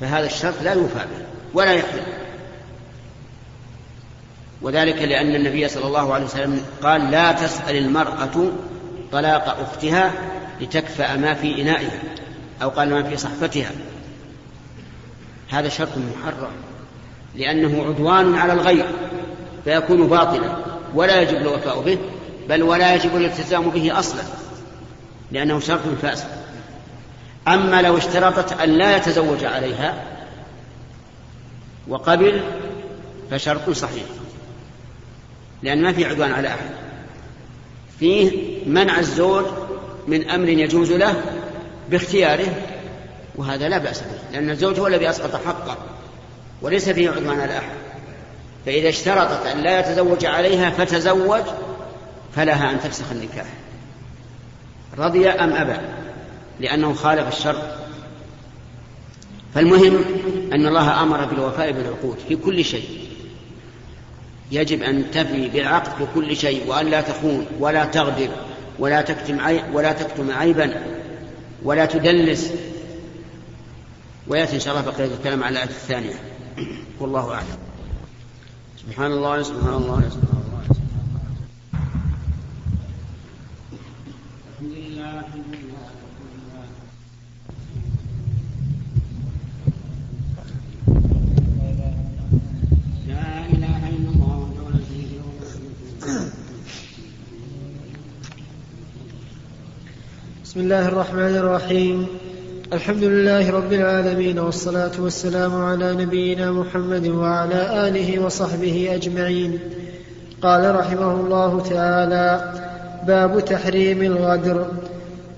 فهذا 0.00 0.26
الشرط 0.26 0.62
لا 0.62 0.72
يوفى 0.72 0.98
به 0.98 1.24
ولا 1.54 1.72
يحل 1.72 2.00
وذلك 4.62 5.02
لأن 5.02 5.34
النبي 5.34 5.68
صلى 5.68 5.86
الله 5.86 6.14
عليه 6.14 6.24
وسلم 6.24 6.64
قال 6.82 7.10
لا 7.10 7.32
تسأل 7.32 7.76
المرأة 7.76 8.50
طلاق 9.12 9.58
أختها 9.60 10.12
لتكفأ 10.60 11.16
ما 11.16 11.34
في 11.34 11.62
إنائها 11.62 12.02
أو 12.62 12.68
قال 12.68 12.90
ما 12.90 13.02
في 13.02 13.16
صحفتها. 13.16 13.70
هذا 15.50 15.68
شرط 15.68 15.90
محرم. 15.98 16.71
لأنه 17.36 17.84
عدوان 17.88 18.34
على 18.34 18.52
الغير 18.52 18.86
فيكون 19.64 20.06
باطلا 20.06 20.56
ولا 20.94 21.20
يجب 21.20 21.36
الوفاء 21.36 21.80
به 21.80 21.98
بل 22.48 22.62
ولا 22.62 22.94
يجب 22.94 23.16
الالتزام 23.16 23.70
به 23.70 23.98
أصلا 23.98 24.22
لأنه 25.32 25.60
شرط 25.60 25.80
فاسد. 26.02 26.26
أما 27.48 27.82
لو 27.82 27.96
اشترطت 27.96 28.52
أن 28.52 28.68
لا 28.68 28.96
يتزوج 28.96 29.44
عليها 29.44 30.04
وقبل 31.88 32.42
فشرط 33.30 33.70
صحيح 33.70 34.04
لأن 35.62 35.82
ما 35.82 35.92
في 35.92 36.04
عدوان 36.04 36.32
على 36.32 36.48
أحد. 36.48 36.70
فيه 38.00 38.58
منع 38.66 38.98
الزوج 38.98 39.44
من 40.08 40.30
أمر 40.30 40.48
يجوز 40.48 40.92
له 40.92 41.22
باختياره 41.90 42.54
وهذا 43.34 43.68
لا 43.68 43.78
بأس 43.78 44.00
به 44.00 44.32
لأن 44.32 44.50
الزوج 44.50 44.80
هو 44.80 44.86
الذي 44.86 45.10
أسقط 45.10 45.46
حقه. 45.46 45.76
وليس 46.62 46.88
فيه 46.88 47.10
عدوان 47.10 47.40
على 47.40 47.58
أحد. 47.58 47.76
فإذا 48.66 48.88
اشترطت 48.88 49.46
أن 49.46 49.58
لا 49.58 49.80
يتزوج 49.80 50.24
عليها 50.24 50.70
فتزوج 50.70 51.42
فلها 52.36 52.70
أن 52.70 52.80
تفسخ 52.80 53.12
النكاح. 53.12 53.46
رضي 54.98 55.28
أم 55.28 55.52
أبى؟ 55.52 55.76
لأنه 56.60 56.94
خالف 56.94 57.28
الشرط 57.28 57.62
فالمهم 59.54 60.04
أن 60.52 60.66
الله 60.66 61.02
أمر 61.02 61.24
بالوفاء 61.24 61.72
بالعقود 61.72 62.18
في 62.28 62.36
كل 62.36 62.64
شيء. 62.64 63.08
يجب 64.52 64.82
أن 64.82 65.10
تفي 65.10 65.48
بالعقد 65.48 65.92
في 65.98 66.06
كل 66.14 66.36
شيء 66.36 66.66
وأن 66.66 66.86
لا 66.86 67.00
تخون 67.00 67.46
ولا 67.58 67.84
تغدر 67.84 68.28
ولا 68.78 69.02
تكتم 69.02 69.38
ولا 69.72 69.92
تكتم 69.92 70.32
عيبا 70.32 70.82
ولا 71.62 71.86
تدلس. 71.86 72.52
ويأتي 74.28 74.54
إن 74.54 74.60
شاء 74.60 74.78
الله 74.78 74.90
بقية 74.90 75.04
الكلام 75.04 75.42
على 75.42 75.52
الآية 75.52 75.64
الثانية. 75.64 76.14
والله 77.00 77.34
أعلم. 77.34 77.58
سبحان 78.76 79.12
الله 79.12 79.42
سبحان 79.42 79.74
الله 79.74 80.00
سبحان 80.08 80.42
الله. 80.42 80.62
بسم 100.44 100.60
الله 100.60 100.88
الرحمن 100.88 101.34
الرحيم. 101.36 102.21
الحمد 102.72 103.04
لله 103.04 103.50
رب 103.50 103.72
العالمين 103.72 104.38
والصلاة 104.38 104.90
والسلام 104.98 105.64
على 105.64 105.92
نبينا 105.92 106.52
محمد 106.52 107.06
وعلى 107.06 107.88
آله 107.88 108.24
وصحبه 108.24 108.88
أجمعين. 108.94 109.58
قال 110.42 110.74
رحمه 110.74 111.12
الله 111.12 111.60
تعالى 111.60 112.52
باب 113.06 113.44
تحريم 113.44 114.02
الغدر. 114.02 114.66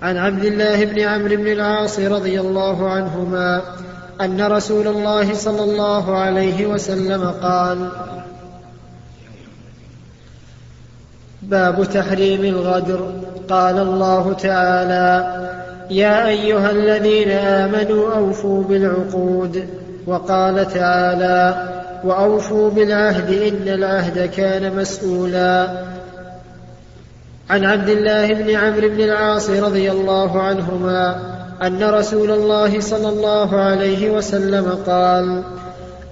عن 0.03 0.17
عبد 0.17 0.45
الله 0.45 0.85
بن 0.85 1.01
عمرو 1.01 1.37
بن 1.37 1.47
العاص 1.47 1.99
رضي 1.99 2.41
الله 2.41 2.91
عنهما 2.91 3.63
أن 4.21 4.43
رسول 4.47 4.89
الله 4.89 5.35
صلى 5.35 5.65
الله 5.65 6.17
عليه 6.17 6.67
وسلم 6.67 7.31
قال 7.31 7.89
باب 11.43 11.85
تحريم 11.85 12.45
الغدر. 12.45 13.13
قال 13.49 13.79
الله 13.79 14.33
تعالى 14.33 15.45
يا 15.91 16.29
أيها 16.29 16.71
الذين 16.71 17.31
آمنوا 17.31 18.15
أوفوا 18.15 18.63
بالعقود. 18.63 19.65
وقال 20.07 20.69
تعالى 20.69 21.71
وأوفوا 22.05 22.71
بالعهد 22.71 23.33
إن 23.33 23.75
العهد 23.75 24.31
كان 24.31 24.77
مسؤولا. 24.77 25.69
عن 27.51 27.65
عبد 27.65 27.89
الله 27.89 28.35
بن 28.35 28.51
عمرو 28.51 28.89
بن 28.89 29.01
العاص 29.01 29.51
رضي 29.51 29.91
الله 29.91 30.43
عنهما 30.43 31.17
أن 31.63 31.85
رسول 31.85 32.31
الله 32.31 32.81
صلى 32.81 33.09
الله 33.09 33.61
عليه 33.61 34.11
وسلم 34.11 34.79
قال 34.87 35.43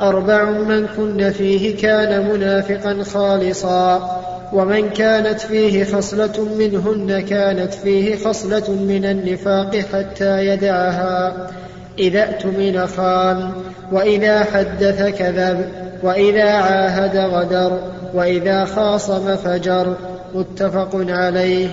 أربع 0.01 0.45
من 0.45 0.87
كن 0.87 1.31
فيه 1.31 1.77
كان 1.77 2.31
منافقا 2.33 3.03
خالصا. 3.15 4.23
ومن 4.53 4.91
كانت 4.91 5.41
فيه 5.41 5.85
خصلة 5.85 6.47
منهن 6.59 7.21
كانت 7.21 7.75
فيه 7.75 8.17
خصلة 8.17 8.71
من 8.71 9.05
النفاق 9.05 9.77
حتى 9.77 10.47
يدعها. 10.47 11.51
إذا 11.99 12.23
اؤتمن 12.25 12.87
خان 12.87 13.53
وإذا 13.93 14.45
حدث 14.45 15.03
كذب 15.19 15.69
وإذا 16.03 16.51
عاهد 16.53 17.17
غدر 17.17 17.79
وإذا 18.15 18.65
خاصم 18.65 19.37
فجر. 19.37 19.97
متفق 20.35 20.91
عليه. 21.09 21.69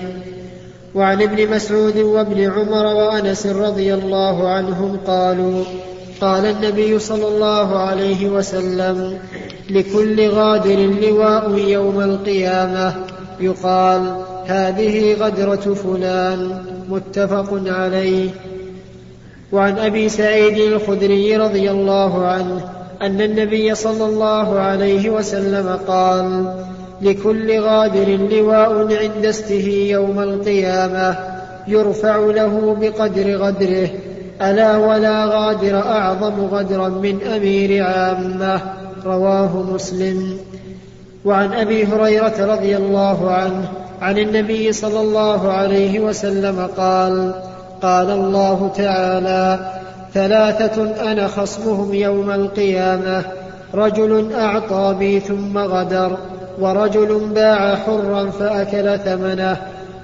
وعن 0.94 1.22
ابن 1.22 1.50
مسعود 1.50 1.96
وابن 1.96 2.50
عمر 2.50 2.86
وأنس 2.86 3.46
رضي 3.46 3.94
الله 3.94 4.48
عنهم 4.48 4.98
قالوا 5.06 5.64
قال 6.20 6.46
النبي 6.46 6.98
صلى 6.98 7.28
الله 7.28 7.78
عليه 7.78 8.28
وسلم 8.28 9.18
لكل 9.70 10.28
غادر 10.28 10.76
لواء 10.76 11.58
يوم 11.58 12.00
القيامة. 12.00 12.94
يقال 13.40 14.16
هذه 14.46 15.14
غدرة 15.14 15.74
فلان. 15.74 16.62
متفق 16.88 17.62
عليه. 17.66 18.30
وعن 19.52 19.78
أبي 19.78 20.08
سعيد 20.08 20.72
الخدري 20.72 21.36
رضي 21.36 21.70
الله 21.70 22.26
عنه 22.26 22.64
أن 23.02 23.20
النبي 23.20 23.74
صلى 23.74 24.04
الله 24.04 24.58
عليه 24.58 25.10
وسلم 25.10 25.78
قال 25.88 26.54
لكل 27.02 27.60
غادر 27.60 28.08
لواء 28.08 28.96
عند 29.02 29.26
استه 29.26 29.88
يوم 29.90 30.20
القيامة 30.20 31.18
يرفع 31.68 32.16
له 32.16 32.76
بقدر 32.80 33.36
غدره. 33.36 33.88
ألا 34.42 34.76
ولا 34.76 35.24
غادر 35.24 35.78
أعظم 35.78 36.44
غدرا 36.44 36.88
من 36.88 37.22
أمير 37.36 37.84
عامة. 37.84 38.60
رواه 39.06 39.62
مسلم. 39.74 40.38
وعن 41.24 41.52
أبي 41.52 41.84
هريرة 41.84 42.54
رضي 42.54 42.76
الله 42.76 43.30
عنه 43.30 43.68
عن 44.02 44.18
النبي 44.18 44.72
صلى 44.72 45.00
الله 45.00 45.52
عليه 45.52 46.00
وسلم 46.00 46.68
قال 46.76 47.34
قال 47.82 48.10
الله 48.10 48.70
تعالى 48.76 49.58
ثلاثة 50.14 51.10
أنا 51.12 51.28
خصمهم 51.28 51.94
يوم 51.94 52.30
القيامة. 52.30 53.24
رجل 53.74 54.32
أعطى 54.34 54.94
بي 54.98 55.20
ثم 55.20 55.58
غدر 55.58 56.16
ورجل 56.60 57.20
باع 57.34 57.76
حرا 57.76 58.30
فأكل 58.30 58.98
ثمنه 58.98 59.56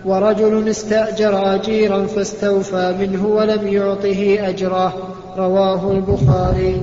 ورجل 0.06 0.68
استأجر 0.68 1.54
أجيرا 1.54 2.06
فاستوفى 2.06 2.94
منه 3.00 3.26
ولم 3.26 3.68
يعطه 3.68 4.48
أجره. 4.48 5.16
رواه 5.36 5.92
البخاري. 5.92 6.80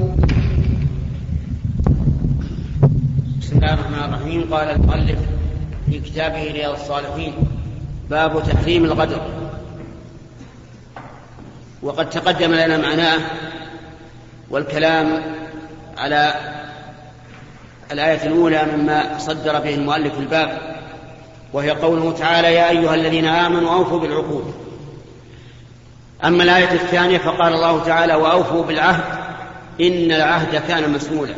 بسم 3.42 3.56
الله 3.56 3.74
الرحمن 3.74 4.14
الرحيم. 4.14 4.54
قال 4.54 4.68
المؤلف 4.70 5.20
في 5.86 6.00
كتابه 6.00 6.52
رياض 6.52 6.74
الصالحين 6.74 7.34
باب 8.10 8.44
تحريم 8.44 8.86
الغدر. 8.86 9.22
وقد 11.84 12.10
تقدم 12.10 12.52
لنا 12.52 12.78
معناه 12.78 13.20
والكلام 14.50 15.08
على 15.98 16.34
الآية 17.92 18.28
الأولى 18.28 18.64
مما 18.76 19.18
صدر 19.18 19.60
به 19.60 19.76
المؤلف 19.76 20.20
الباب. 20.20 20.73
وهي 21.54 21.72
قوله 21.72 22.12
تعالى 22.12 22.54
يا 22.54 22.70
أيها 22.70 22.96
الذين 22.96 23.26
آمنوا 23.26 23.74
أوفوا 23.74 24.00
بالعقود. 24.00 24.54
أما 26.26 26.44
الآية 26.44 26.72
الثانية 26.72 27.18
فقال 27.18 27.54
الله 27.54 27.84
تعالى 27.84 28.16
وأوفوا 28.16 28.64
بالعهد 28.64 29.04
إن 29.82 30.12
العهد 30.12 30.56
كان 30.68 30.94
مسؤولا. 30.94 31.36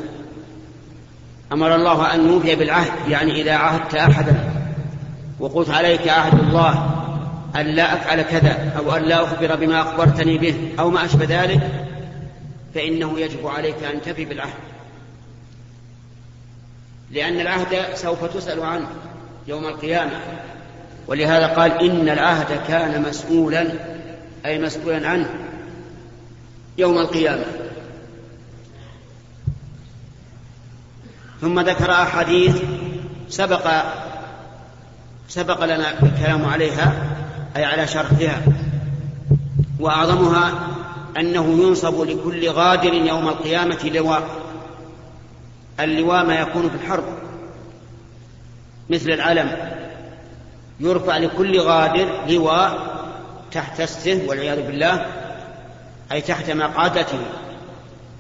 أمر 1.51 1.75
الله 1.75 2.13
أن 2.13 2.27
نوفي 2.27 2.55
بالعهد 2.55 3.09
يعني 3.09 3.41
إذا 3.41 3.55
عهدت 3.55 3.95
أحدا 3.95 4.51
وقلت 5.39 5.69
عليك 5.69 6.07
عهد 6.07 6.39
الله 6.39 6.91
أن 7.55 7.65
لا 7.65 7.93
أفعل 7.93 8.21
كذا 8.21 8.73
أو 8.77 8.95
أن 8.95 9.03
لا 9.03 9.23
أخبر 9.23 9.55
بما 9.55 9.81
أخبرتني 9.81 10.37
به 10.37 10.55
أو 10.79 10.89
ما 10.89 11.05
أشبه 11.05 11.25
ذلك 11.43 11.61
فإنه 12.75 13.19
يجب 13.19 13.47
عليك 13.47 13.83
أن 13.83 14.01
تفي 14.01 14.25
بالعهد. 14.25 14.53
لأن 17.11 17.39
العهد 17.39 17.95
سوف 17.95 18.25
تسأل 18.25 18.61
عنه. 18.61 18.87
يوم 19.47 19.65
القيامة. 19.65 20.19
ولهذا 21.07 21.47
قال 21.47 21.71
إن 21.71 22.09
العهد 22.09 22.67
كان 22.67 23.01
مسؤولا 23.01 23.67
أي 24.45 24.59
مسؤولا 24.59 25.09
عنه 25.09 25.29
يوم 26.77 26.97
القيامة. 26.97 27.45
ثم 31.41 31.59
ذكر 31.59 31.91
أحاديث 31.91 32.61
سبق 33.29 33.83
سبق 35.27 35.65
لنا 35.65 36.03
الكلام 36.03 36.45
عليها 36.45 36.93
أي 37.55 37.63
على 37.63 37.87
شرحها. 37.87 38.41
وأعظمها 39.79 40.53
أنه 41.17 41.63
ينصب 41.63 42.01
لكل 42.01 42.49
غادر 42.49 42.93
يوم 42.93 43.27
القيامة 43.27 43.83
لواء 43.83 44.23
اللواء 45.79 46.25
ما 46.25 46.35
يكون 46.35 46.69
في 46.69 46.75
الحرب. 46.75 47.03
مثل 48.89 49.09
العلم. 49.09 49.51
يرفع 50.79 51.17
لكل 51.17 51.59
غادر 51.59 52.07
لواء 52.29 52.95
تحت 53.51 53.79
استه 53.79 54.25
والعياذ 54.27 54.67
بالله 54.67 55.05
أي 56.11 56.21
تحت 56.21 56.51
مقعدته 56.51 57.19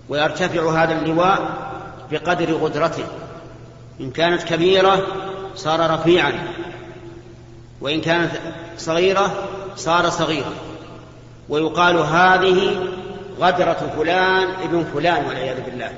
ويرتفع 0.09 0.83
هذا 0.83 0.99
اللواء 0.99 1.69
بقدر 2.11 2.53
قدرته. 2.53 3.03
إن 3.99 4.11
كانت 4.11 4.43
كبيرة 4.43 5.07
صار 5.55 5.91
رفيعا 5.93 6.33
وإن 7.81 8.01
كانت 8.01 8.31
صغيرة 8.77 9.47
صار 9.75 10.09
صغيرا. 10.09 10.53
ويقال 11.49 11.97
هذه 11.97 12.87
غدرة 13.39 13.93
فلان 13.97 14.47
ابن 14.63 14.85
فلان 14.93 15.25
والعياذ 15.25 15.61
بالله. 15.61 15.91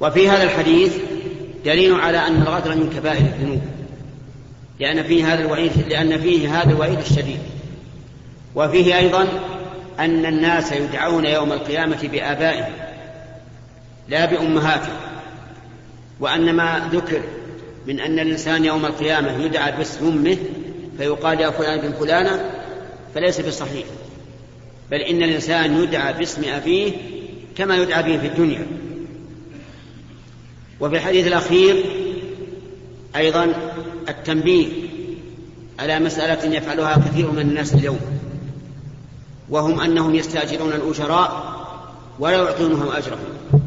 وفي 0.00 0.30
هذا 0.30 0.42
الحديث 0.42 0.96
دليل 1.64 1.94
على 1.94 2.18
أن 2.18 2.42
الغدر 2.42 2.74
من 2.74 2.90
كبائر 2.96 3.20
الذنوب. 3.20 3.62
لأن 4.80 5.02
فيه 5.02 5.32
هذا 5.32 5.40
الوعيد 5.40 5.72
لأن 5.88 6.18
فيه 6.18 6.60
هذا 6.60 6.70
الوعيد 6.70 6.98
الشديد. 6.98 7.38
وفيه 8.54 8.98
أيضا 8.98 9.28
أن 9.98 10.26
الناس 10.26 10.72
يدعون 10.72 11.24
يوم 11.24 11.52
القيامة 11.52 12.08
بآبائهم 12.12 12.72
لا 14.08 14.24
بأمهاتهم. 14.24 14.96
وأن 16.20 16.54
ما 16.54 16.88
ذكر 16.92 17.20
من 17.86 18.00
أن 18.00 18.18
الإنسان 18.18 18.64
يوم 18.64 18.86
القيامة 18.86 19.44
يدعى 19.44 19.72
باسم 19.72 20.06
أمه 20.06 20.36
فيقال 20.98 21.40
يا 21.40 21.50
فلان 21.50 21.80
بن 21.80 21.92
فلانة 21.92 22.50
فليس 23.14 23.40
بصحيح. 23.40 23.84
بل 24.90 25.00
إن 25.00 25.22
الإنسان 25.22 25.82
يدعى 25.82 26.12
باسم 26.12 26.42
أبيه 26.44 26.92
كما 27.56 27.76
يدعى 27.76 28.02
به 28.02 28.18
في 28.18 28.26
الدنيا. 28.26 28.66
وفي 30.84 30.96
الحديث 30.96 31.26
الأخير 31.26 31.84
أيضا 33.16 33.52
التنبيه 34.08 34.68
على 35.78 35.98
مسألة 35.98 36.56
يفعلها 36.56 36.94
كثير 36.94 37.30
من 37.30 37.38
الناس 37.38 37.74
اليوم 37.74 38.00
وهم 39.50 39.80
أنهم 39.80 40.14
يستأجرون 40.14 40.72
الأجراء 40.72 41.54
ولا 42.18 42.36
يعطونهم 42.36 42.88
أجرهم. 42.92 43.60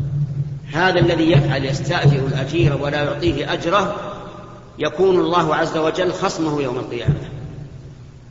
هذا 0.73 0.99
الذي 0.99 1.31
يفعل 1.31 1.65
يستأجر 1.65 2.27
الأجير 2.27 2.77
ولا 2.81 3.03
يعطيه 3.03 3.53
أجره 3.53 3.95
يكون 4.79 5.19
الله 5.19 5.55
عز 5.55 5.77
وجل 5.77 6.13
خصمه 6.13 6.61
يوم 6.61 6.77
القيامة. 6.77 7.29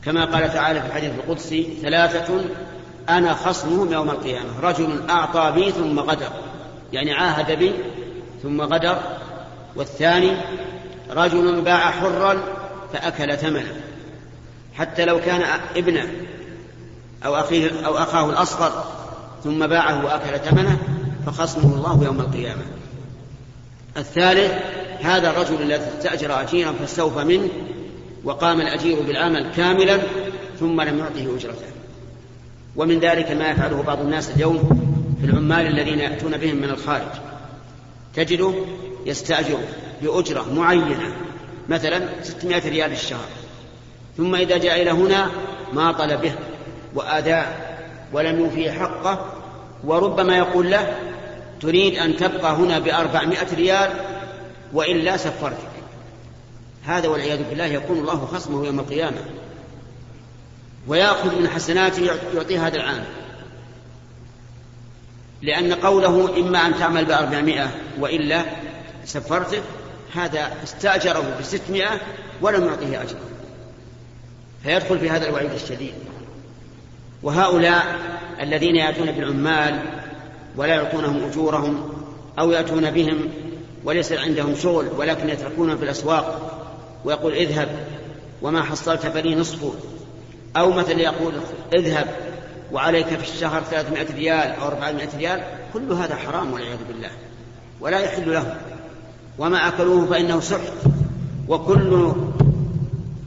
كما 0.05 0.25
قال 0.25 0.53
تعالى 0.53 0.81
في 0.81 0.87
الحديث 0.87 1.11
القدسي 1.11 1.67
ثلاثة 1.81 2.39
أنا 3.09 3.33
خصمهم 3.33 3.93
يوم 3.93 4.09
القيامة. 4.09 4.59
رجل 4.61 5.09
أعطى 5.09 5.51
بي 5.55 5.71
ثم 5.71 5.99
غدر 5.99 6.31
يعني 6.93 7.13
عاهد 7.13 7.59
بي 7.59 7.73
ثم 8.43 8.61
غدر 8.61 8.97
والثاني 9.75 10.37
رجل 11.09 11.61
باع 11.61 11.91
حرا 11.91 12.37
فأكل 12.93 13.37
ثمنه. 13.37 13.81
حتى 14.73 15.05
لو 15.05 15.19
كان 15.19 15.59
ابنه 15.75 16.07
أو 17.25 17.35
أخيه 17.35 17.85
أو 17.85 17.97
أخاه 17.97 18.29
الأصغر 18.29 18.85
ثم 19.43 19.67
باعه 19.67 20.05
وأكل 20.05 20.39
ثمنه 20.39 20.77
فخصمه 21.25 21.75
الله 21.75 22.03
يوم 22.03 22.19
القيامة. 22.19 22.61
الثالث 23.97 24.53
هذا 25.01 25.29
الرجل 25.29 25.61
الذي 25.61 25.83
استأجر 25.97 26.41
أجيرا 26.41 26.71
فاستوفى 26.71 27.23
منه 27.23 27.49
وقام 28.23 28.61
الأجير 28.61 29.01
بالعمل 29.01 29.51
كاملا 29.55 29.99
ثم 30.59 30.81
لم 30.81 30.99
يعطه 30.99 31.35
أجرته. 31.37 31.67
ومن 32.75 32.99
ذلك 32.99 33.31
ما 33.31 33.49
يفعله 33.49 33.81
بعض 33.81 33.99
الناس 33.99 34.29
اليوم 34.29 34.69
في 35.21 35.25
العمال 35.25 35.67
الذين 35.67 35.99
يأتون 35.99 36.37
بهم 36.37 36.55
من 36.55 36.69
الخارج. 36.69 37.26
تجده 38.17 38.53
يستأجر 39.05 39.59
بأجرة 40.01 40.53
معينة 40.53 41.15
مثلا 41.69 42.23
600 42.23 42.69
ريال 42.69 42.91
الشهر. 42.91 43.27
ثم 44.17 44.35
إذا 44.35 44.57
جاء 44.57 44.81
إلى 44.81 44.91
هنا 44.91 45.31
ما 45.73 45.91
طلبه 45.91 46.35
وآداء 46.95 47.77
ولم 48.13 48.39
يوفي 48.39 48.71
حقه 48.71 49.33
وربما 49.83 50.37
يقول 50.37 50.71
له 50.71 50.95
تريد 51.61 51.95
أن 51.95 52.17
تبقى 52.17 52.53
هنا 52.53 52.79
بأربعمائة 52.79 53.55
ريال 53.55 53.89
وإلا 54.73 55.17
سفرتك. 55.17 55.77
هذا 56.85 57.07
والعياذ 57.07 57.49
بالله 57.49 57.65
يكون 57.65 57.97
الله 57.97 58.25
خصمه 58.25 58.65
يوم 58.65 58.79
القيامة. 58.79 59.17
ويأخذ 60.87 61.41
من 61.41 61.49
حسناته 61.49 62.09
يعطيه 62.35 62.67
هذا 62.67 62.75
العام. 62.75 63.05
لأن 65.41 65.73
قوله 65.73 66.39
إما 66.39 66.65
أن 66.65 66.79
تعمل 66.79 67.05
بأربعمائة 67.05 67.71
وإلا 67.99 68.41
سفرتك 69.05 69.61
هذا 70.15 70.51
استأجره 70.63 71.37
بستمائة 71.39 71.99
ولم 72.41 72.65
يعطيه 72.65 73.01
أجرا 73.01 73.19
فيدخل 74.63 74.99
في 74.99 75.09
هذا 75.09 75.29
الوعيد 75.29 75.51
الشديد. 75.51 75.93
وهؤلاء 77.23 77.85
الذين 78.41 78.75
يأتون 78.75 79.11
بالعمال 79.11 79.79
ولا 80.57 80.75
يعطونهم 80.75 81.23
أجورهم 81.23 81.89
أو 82.39 82.51
يأتون 82.51 82.91
بهم 82.91 83.29
وليس 83.83 84.11
عندهم 84.11 84.55
شغل 84.55 84.87
ولكن 84.97 85.29
يتركونهم 85.29 85.77
في 85.77 85.83
الأسواق 85.83 86.53
ويقول 87.05 87.33
اذهب 87.33 87.69
وما 88.41 88.63
حصلت 88.63 89.07
فلي 89.07 89.35
نصفه. 89.35 89.73
أو 90.57 90.71
مثلا 90.71 90.99
يقول 91.01 91.33
اذهب 91.73 92.07
وعليك 92.71 93.07
في 93.07 93.31
الشهر 93.33 93.61
300 93.61 94.05
ريال 94.15 94.59
أو 94.59 94.67
400 94.67 95.07
ريال 95.17 95.41
كل 95.73 95.91
هذا 95.91 96.15
حرام 96.15 96.53
والعياذ 96.53 96.79
بالله. 96.87 97.09
ولا 97.81 97.99
يحل 97.99 98.33
لهم. 98.33 98.55
وما 99.39 99.67
أكلوه 99.67 100.05
فإنه 100.05 100.39
سحت. 100.39 100.73
وكل 101.47 102.13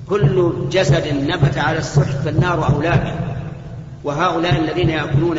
كل 0.08 0.52
جسد 0.70 1.06
نبت 1.06 1.58
على 1.58 1.78
السحت 1.78 2.16
فالنار 2.24 2.60
به 2.60 3.14
وهؤلاء 4.04 4.56
الذين 4.56 4.90
يأكلون 4.90 5.38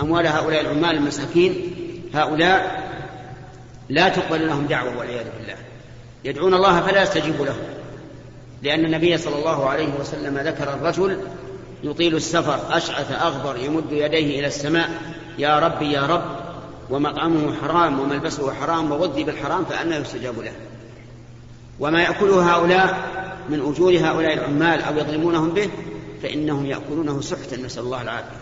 أموال 0.00 0.26
هؤلاء 0.26 0.60
العمال 0.60 0.96
المساكين 0.96 1.54
هؤلاء 2.14 2.82
لا 3.88 4.08
تقبل 4.08 4.46
لهم 4.46 4.66
دعوة 4.66 4.98
والعياذ 4.98 5.24
بالله. 5.38 5.54
يدعون 6.24 6.54
الله 6.54 6.80
فلا 6.80 7.02
يستجيب 7.02 7.42
لهم. 7.42 7.62
لأن 8.62 8.84
النبي 8.84 9.18
صلى 9.18 9.38
الله 9.38 9.68
عليه 9.68 9.88
وسلم 10.00 10.38
ذكر 10.38 10.74
الرجل 10.74 11.20
يطيل 11.82 12.16
السفر 12.16 12.58
أشعث 12.70 13.12
أغبر 13.12 13.56
يمد 13.56 13.92
يديه 13.92 14.38
إلى 14.38 14.46
السماء. 14.46 14.90
يا 15.38 15.58
ربي 15.58 15.92
يا 15.92 16.06
رب. 16.06 16.22
ومطعمه 16.90 17.54
حرام 17.62 18.00
وملبسه 18.00 18.54
حرام 18.54 18.92
وغذي 18.92 19.24
بالحرام 19.24 19.64
فأنا 19.64 19.96
يستجاب 19.96 20.38
له. 20.38 20.52
وما 21.80 22.02
يأكله 22.02 22.54
هؤلاء 22.54 22.98
من 23.48 23.60
أجور 23.60 23.92
هؤلاء 23.92 24.34
العمال 24.34 24.82
أو 24.82 24.96
يظلمونهم 24.96 25.50
به 25.50 25.70
فإنهم 26.22 26.66
يأكلونه 26.66 27.20
سحتا 27.20 27.56
نسأل 27.56 27.82
الله 27.82 28.02
العافية. 28.02 28.40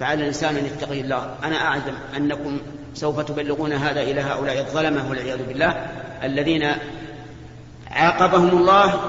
فعلى 0.00 0.20
الإنسان 0.20 0.56
أن 0.56 0.66
يتقي 0.66 1.00
الله. 1.00 1.34
أنا 1.44 1.56
أعلم 1.56 1.94
أنكم 2.16 2.58
سوف 2.94 3.20
تبلغون 3.20 3.72
هذا 3.72 4.02
إلى 4.02 4.20
هؤلاء 4.20 4.58
الظلمة 4.60 5.10
والعياذ 5.10 5.46
بالله 5.48 5.70
الذين 6.24 6.72
عاقبهم 7.90 8.58
الله 8.58 9.00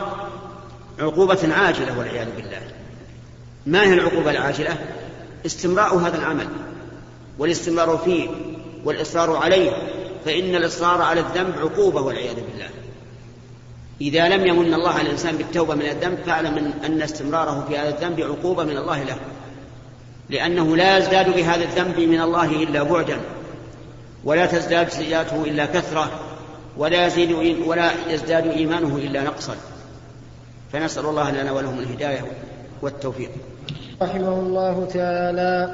عقوبة 0.99 1.53
عاجلة 1.53 1.99
والعياذ 1.99 2.27
بالله. 2.35 2.61
ما 3.65 3.83
هي 3.83 3.93
العقوبة 3.93 4.31
العاجلة؟ 4.31 4.77
استمراء 5.45 5.97
هذا 5.97 6.17
العمل 6.17 6.47
والاستمرار 7.39 7.97
فيه 7.97 8.29
والإصرار 8.85 9.37
عليه 9.37 9.71
فإن 10.25 10.55
الإصرار 10.55 11.01
على 11.01 11.19
الذنب 11.19 11.53
عقوبة 11.59 12.01
والعياذ 12.01 12.35
بالله. 12.35 12.69
إذا 14.01 14.29
لم 14.29 14.47
يمن 14.47 14.73
الله 14.73 14.89
على 14.89 15.01
الإنسان 15.01 15.37
بالتوبة 15.37 15.75
من 15.75 15.85
الذنب 15.85 16.17
فاعلم 16.25 16.73
أن 16.85 17.01
استمراره 17.01 17.65
في 17.69 17.77
هذا 17.77 17.89
الذنب 17.89 18.21
عقوبة 18.21 18.63
من 18.63 18.77
الله 18.77 19.03
له 19.03 19.17
لأنه 20.29 20.77
لا 20.77 20.97
يزداد 20.97 21.35
بهذا 21.35 21.63
الذنب 21.63 21.99
من 21.99 22.21
الله 22.21 22.45
إلا 22.63 22.83
بعدا 22.83 23.19
ولا 24.23 24.45
تزداد 24.45 24.89
سيئاته 24.89 25.43
إلا 25.43 25.65
كثرة 25.65 26.19
ولا 26.77 27.07
يزيد 27.07 27.31
ولا 27.65 27.91
يزداد 28.09 28.47
إيمانه 28.47 28.97
إلا 28.97 29.23
نقصا. 29.23 29.55
فنسأل 30.73 31.05
الله 31.05 31.31
لنا 31.31 31.51
ولهم 31.51 31.79
الهداية 31.79 32.31
والتوفيق. 32.81 33.29
رحمه 34.01 34.39
الله 34.39 34.87
تعالى. 34.93 35.69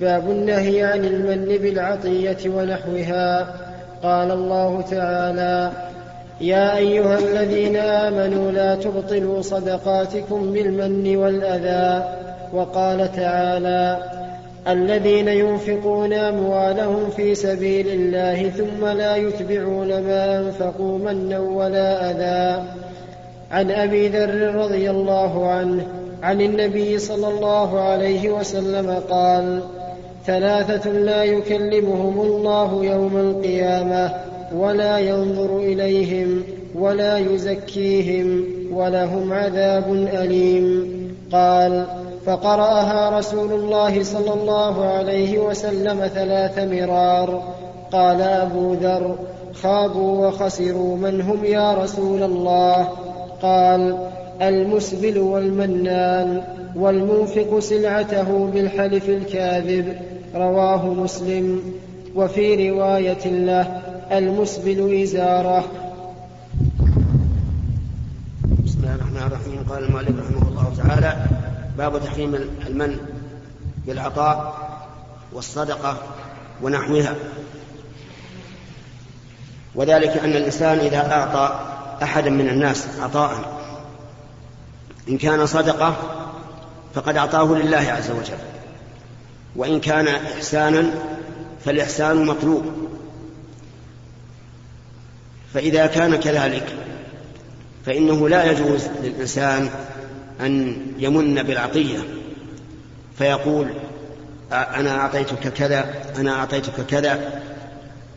باب 0.00 0.30
النهي 0.30 0.84
عن 0.84 1.04
المن 1.04 1.58
بالعطية 1.58 2.36
ونحوها. 2.46 3.46
قال 4.02 4.30
الله 4.30 4.80
تعالى 4.90 5.70
يا 6.40 6.76
أيها 6.76 7.18
الذين 7.18 7.76
آمنوا 7.76 8.50
لا 8.52 8.74
تبطلوا 8.74 9.42
صدقاتكم 9.42 10.52
بالمن 10.52 11.16
والأذى. 11.16 12.04
وقال 12.52 13.12
تعالى 13.12 13.98
الذين 14.68 15.28
ينفقون 15.28 16.12
أموالهم 16.12 17.10
في 17.10 17.34
سبيل 17.34 17.88
الله 17.88 18.48
ثم 18.48 18.86
لا 18.86 19.16
يتبعون 19.16 19.88
ما 19.88 20.38
أنفقوا 20.38 20.98
منا 20.98 21.38
ولا 21.38 22.10
أذى. 22.10 22.62
عن 23.50 23.70
أبي 23.70 24.08
ذر 24.08 24.54
رضي 24.54 24.90
الله 24.90 25.50
عنه 25.50 25.86
عن 26.22 26.40
النبي 26.40 26.98
صلى 26.98 27.28
الله 27.28 27.80
عليه 27.80 28.30
وسلم 28.30 29.02
قال 29.10 29.62
ثلاثة 30.26 30.90
لا 30.90 31.24
يكلمهم 31.24 32.20
الله 32.20 32.84
يوم 32.84 33.16
القيامة 33.16 34.14
ولا 34.54 34.98
ينظر 34.98 35.56
إليهم 35.56 36.42
ولا 36.74 37.18
يزكيهم 37.18 38.44
ولهم 38.72 39.32
عذاب 39.32 39.92
أليم. 39.92 40.88
قال 41.32 41.86
فقرأها 42.26 43.18
رسول 43.18 43.52
الله 43.52 44.02
صلى 44.02 44.32
الله 44.32 44.84
عليه 44.84 45.38
وسلم 45.38 46.06
ثلاث 46.06 46.58
مرار. 46.58 47.42
قال 47.92 48.20
أبو 48.20 48.74
ذر 48.74 49.16
خابوا 49.62 50.26
وخسروا 50.26 50.96
من 50.96 51.20
هم 51.20 51.44
يا 51.44 51.74
رسول 51.74 52.22
الله؟ 52.22 52.88
قال 53.42 54.08
المسبل 54.42 55.18
والمنان 55.18 56.42
والمنفق 56.76 57.58
سلعته 57.58 58.50
بالحلف 58.54 59.08
الكاذب 59.08 59.96
رواه 60.34 60.86
مسلم. 60.86 61.62
وفي 62.14 62.70
رواية 62.70 63.26
له 63.26 63.82
المسبل 64.12 65.02
إزارة. 65.02 65.64
بسم 68.64 68.78
الله 68.78 68.94
الرحمن 68.94 69.22
الرحيم. 69.26 69.66
قال 69.70 69.84
المؤلف 69.84 70.10
رحمه 70.10 70.48
الله 70.48 70.72
تعالى 70.76 71.16
باب 71.78 72.04
تحريم 72.04 72.34
المن 72.66 72.96
بالعطاء 73.86 74.54
والصدقة 75.32 75.96
ونحوها. 76.62 77.14
وذلك 79.74 80.16
أن 80.16 80.30
الإنسان 80.30 80.78
إذا 80.78 81.12
أعطى 81.12 81.60
أحدا 82.02 82.30
من 82.30 82.48
الناس 82.48 82.86
عطاء 83.00 83.57
إن 85.08 85.18
كان 85.18 85.46
صدقة 85.46 85.96
فقد 86.94 87.16
أعطاه 87.16 87.54
لله 87.58 87.76
عز 87.76 88.10
وجل. 88.10 88.38
وإن 89.56 89.80
كان 89.80 90.08
إحسانا 90.08 90.90
فالإحسان 91.64 92.26
مطلوب. 92.26 92.64
فإذا 95.54 95.86
كان 95.86 96.16
كذلك 96.16 96.74
فإنه 97.86 98.28
لا 98.28 98.52
يجوز 98.52 98.86
للإنسان 99.02 99.70
أن 100.40 100.76
يمن 100.98 101.42
بالعطية. 101.42 101.98
فيقول 103.18 103.68
أنا 104.52 105.00
أعطيتك 105.00 105.52
كذا 105.52 105.94
أنا 106.16 106.32
أعطيتك 106.32 106.86
كذا. 106.88 107.42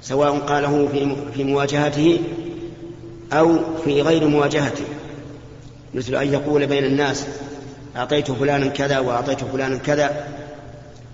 سواء 0.01 0.39
قاله 0.39 0.89
في 1.35 1.43
مواجهته 1.43 2.19
أو 3.33 3.59
في 3.85 4.01
غير 4.01 4.27
مواجهته. 4.27 4.85
مثل 5.93 6.15
أن 6.15 6.33
يقول 6.33 6.67
بين 6.67 6.85
الناس 6.85 7.25
أعطيت 7.95 8.31
فلانا 8.31 8.67
كذا 8.67 8.99
وأعطيت 8.99 9.43
فلانا 9.43 9.77
كذا 9.77 10.27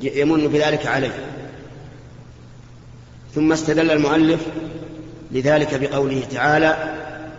يمن 0.02 0.48
بذلك 0.48 0.86
عليه. 0.86 1.14
ثم 3.36 3.52
استدل 3.52 3.92
المؤلف 3.92 4.40
لذلك 5.32 5.80
بقوله 5.80 6.24
تعالى 6.32 6.96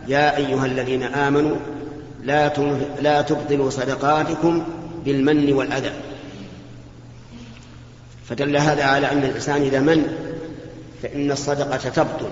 يا 0.08 0.36
أيها 0.36 0.66
الذين 0.66 1.02
آمنوا 1.02 1.56
لا 2.22 2.52
لا 3.00 3.22
تبطلوا 3.22 3.70
صدقاتكم 3.70 4.64
بالمن 5.04 5.52
والأذى. 5.52 5.90
فدل 8.28 8.56
هذا 8.56 8.84
على 8.84 9.12
أن 9.12 9.18
الإنسان 9.18 9.62
إذا 9.62 9.80
من 9.80 10.06
فإن 11.02 11.30
الصدقة 11.30 11.76
تبطل 11.76 12.30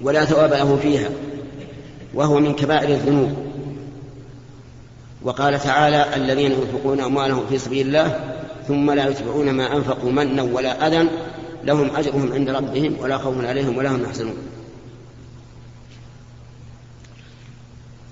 ولا 0.00 0.24
ثواب 0.24 0.52
له 0.52 0.78
فيها 0.82 1.08
وهو 2.14 2.40
من 2.40 2.54
كبائر 2.54 2.88
الذنوب. 2.88 3.45
وقال 5.26 5.60
تعالى 5.60 6.16
الذين 6.16 6.52
ينفقون 6.52 7.00
أموالهم 7.00 7.46
في 7.46 7.58
سبيل 7.58 7.86
الله 7.86 8.34
ثم 8.68 8.90
لا 8.90 9.08
يتبعون 9.08 9.50
ما 9.50 9.76
أنفقوا 9.76 10.12
منا 10.12 10.42
ولا 10.42 10.86
أذى 10.86 11.08
لهم 11.64 11.96
أجرهم 11.96 12.32
عند 12.32 12.50
ربهم 12.50 12.96
ولا 13.00 13.18
خوف 13.18 13.44
عليهم 13.44 13.76
ولا 13.76 13.90
هم 13.90 14.02
يحزنون. 14.02 14.36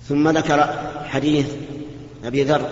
ثم 0.09 0.29
ذكر 0.29 0.75
حديث 1.05 1.47
أبي 2.25 2.43
ذر 2.43 2.71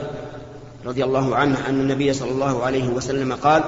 رضي 0.87 1.05
الله 1.05 1.37
عنه 1.37 1.68
أن 1.68 1.81
النبي 1.81 2.12
صلى 2.12 2.31
الله 2.31 2.64
عليه 2.64 2.88
وسلم 2.88 3.33
قال 3.33 3.62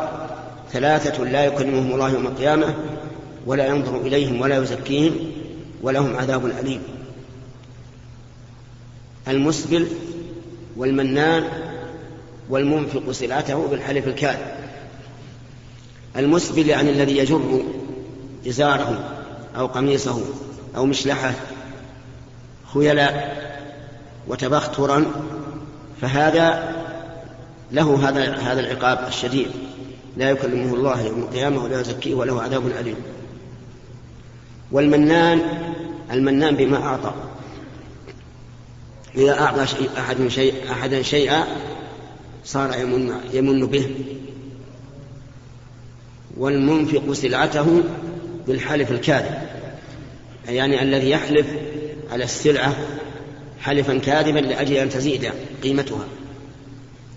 ثلاثة 0.72 1.24
لا 1.24 1.44
يكلمهم 1.44 1.92
الله 1.92 2.10
يوم 2.10 2.26
القيامة 2.26 2.74
ولا 3.46 3.66
ينظر 3.66 4.00
إليهم 4.00 4.40
ولا 4.40 4.56
يزكيهم 4.56 5.14
ولهم 5.82 6.16
عذاب 6.16 6.46
أليم. 6.46 6.82
المسبل 9.28 9.86
والمنان 10.76 11.44
والمنفق 12.48 13.10
سلعته 13.10 13.66
بالحلف 13.68 14.06
الكاذب. 14.06 14.54
المسبل 16.16 16.68
يعني 16.68 16.90
الذي 16.90 17.16
يجر 17.16 17.62
إزاره 18.48 19.10
أو 19.56 19.66
قميصه 19.66 20.20
أو 20.76 20.86
مشلحه 20.86 21.32
خيلاء 22.74 23.44
وتبخترا 24.28 25.04
فهذا 26.00 26.74
له 27.72 28.08
هذا 28.08 28.36
هذا 28.36 28.60
العقاب 28.60 29.08
الشديد. 29.08 29.48
لا 30.16 30.30
يكلمه 30.30 30.74
الله 30.74 31.02
يوم 31.02 31.18
القيامة 31.18 31.64
ولا 31.64 31.80
يزكيه 31.80 32.14
وله 32.14 32.42
عذاب 32.42 32.66
أليم. 32.80 32.96
والمنان 34.72 35.40
المنان 36.12 36.56
بما 36.56 36.76
أعطى. 36.76 37.14
إذا 39.16 39.40
أعطى 39.40 39.66
أحد 39.98 40.28
شيء 40.28 40.54
أحدا 40.70 41.02
شيئا 41.02 41.44
صار 42.44 42.80
يمن, 42.80 43.14
يمن 43.32 43.66
به. 43.66 43.90
والمنفق 46.36 47.12
سلعته 47.12 47.82
بالحلف 48.46 48.90
الكاذب 48.90 49.38
يعني 50.48 50.82
الذي 50.82 51.10
يحلف 51.10 51.46
على 52.12 52.24
السلعة 52.24 52.76
حلفا 53.60 53.98
كاذبا 53.98 54.38
لأجل 54.38 54.74
أن 54.74 54.88
تزيد 54.88 55.30
قيمتها. 55.62 56.04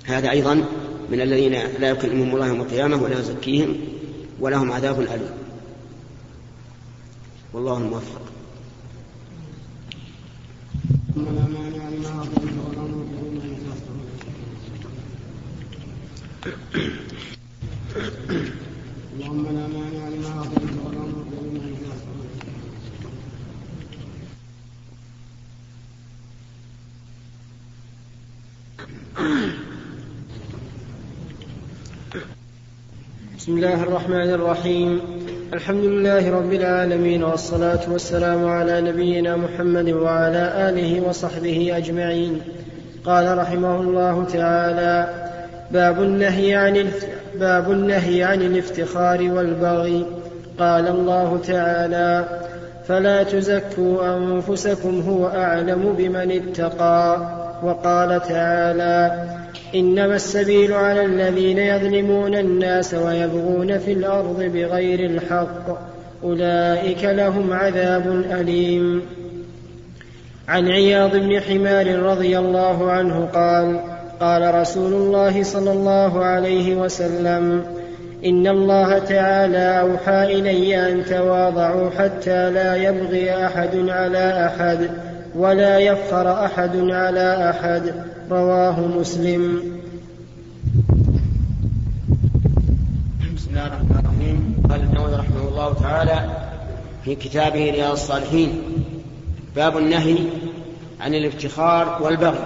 هذا 0.05 0.31
أيضا 0.31 0.65
من 1.11 1.21
الذين 1.21 1.53
لا 1.79 1.89
يكلمهم 1.89 2.35
الله 2.35 2.47
يوم 2.47 2.61
القيامة 2.61 3.03
ولا 3.03 3.19
يزكيهم 3.19 3.75
ولهم 4.39 4.71
عذاب 4.71 5.01
أليم. 5.01 5.29
والله 7.53 7.77
الموفق. 7.77 8.21
اللهم 11.17 11.35
لا 11.35 11.45
مانع 11.47 11.83
لما 11.89 12.09
اعطيت 12.19 12.53
ولا 12.65 12.83
معطي 12.85 13.37
لما 13.47 13.67
بسم 33.37 33.51
الله 33.57 33.83
الرحمن 33.83 34.29
الرحيم. 34.37 35.26
الحمد 35.53 35.83
لله 35.83 36.31
رب 36.31 36.53
العالمين 36.53 37.23
والصلاة 37.23 37.79
والسلام 37.91 38.47
على 38.47 38.81
نبينا 38.81 39.35
محمد 39.35 39.89
وعلى 39.89 40.69
آله 40.69 41.01
وصحبه 41.09 41.77
أجمعين. 41.77 42.41
قال 43.05 43.37
رحمه 43.37 43.81
الله 43.81 44.25
تعالى 44.33 45.09
باب 45.71 46.01
النهي 46.01 46.55
عن 46.55 46.89
باب 47.39 47.71
النهي 47.71 48.23
عن 48.23 48.41
الافتخار 48.41 49.21
والبغي. 49.21 50.05
قال 50.59 50.87
الله 50.87 51.39
تعالى 51.47 52.25
فلا 52.87 53.23
تزكوا 53.23 54.17
أنفسكم 54.17 55.01
هو 55.01 55.27
أعلم 55.27 55.95
بمن 55.97 56.31
اتقى. 56.31 57.17
وقال 57.63 58.21
تعالى 58.21 59.27
إنما 59.75 60.15
السبيل 60.15 60.73
على 60.73 61.05
الذين 61.05 61.57
يظلمون 61.57 62.35
الناس 62.35 62.93
ويبغون 62.93 63.77
في 63.77 63.91
الأرض 63.91 64.43
بغير 64.43 64.99
الحق. 64.99 65.79
أولئك 66.23 67.03
لهم 67.03 67.53
عذاب 67.53 68.25
أليم. 68.31 69.01
عن 70.47 70.67
عياض 70.67 71.15
بن 71.15 71.41
حمار 71.41 71.99
رضي 71.99 72.39
الله 72.39 72.91
عنه 72.91 73.25
قال 73.25 73.79
قال 74.19 74.55
رسول 74.55 74.93
الله 74.93 75.43
صلى 75.43 75.71
الله 75.71 76.25
عليه 76.25 76.75
وسلم 76.75 77.63
إن 78.25 78.47
الله 78.47 78.99
تعالى 78.99 79.79
أوحى 79.81 80.39
إلي 80.39 80.91
أن 80.91 81.05
تواضعوا 81.05 81.89
حتى 81.89 82.51
لا 82.51 82.75
يبغي 82.75 83.45
أحد 83.45 83.89
على 83.89 84.45
أحد. 84.45 84.89
ولا 85.35 85.79
يفخر 85.79 86.45
أحد 86.45 86.75
على 86.75 87.49
أحد. 87.49 88.05
رواه 88.31 88.79
مسلم. 88.79 89.61
بسم 93.35 93.49
الله 93.49 93.67
الرحمن 93.67 93.99
الرحيم. 93.99 94.63
قال 94.69 94.81
النووي 94.81 95.15
رحمه 95.15 95.47
الله 95.49 95.73
تعالى 95.73 96.29
في 97.05 97.15
كتابه 97.15 97.71
رياض 97.71 97.91
الصالحين 97.91 98.61
باب 99.55 99.77
النهي 99.77 100.17
عن 101.01 101.13
الافتخار 101.13 102.03
والبغي. 102.03 102.45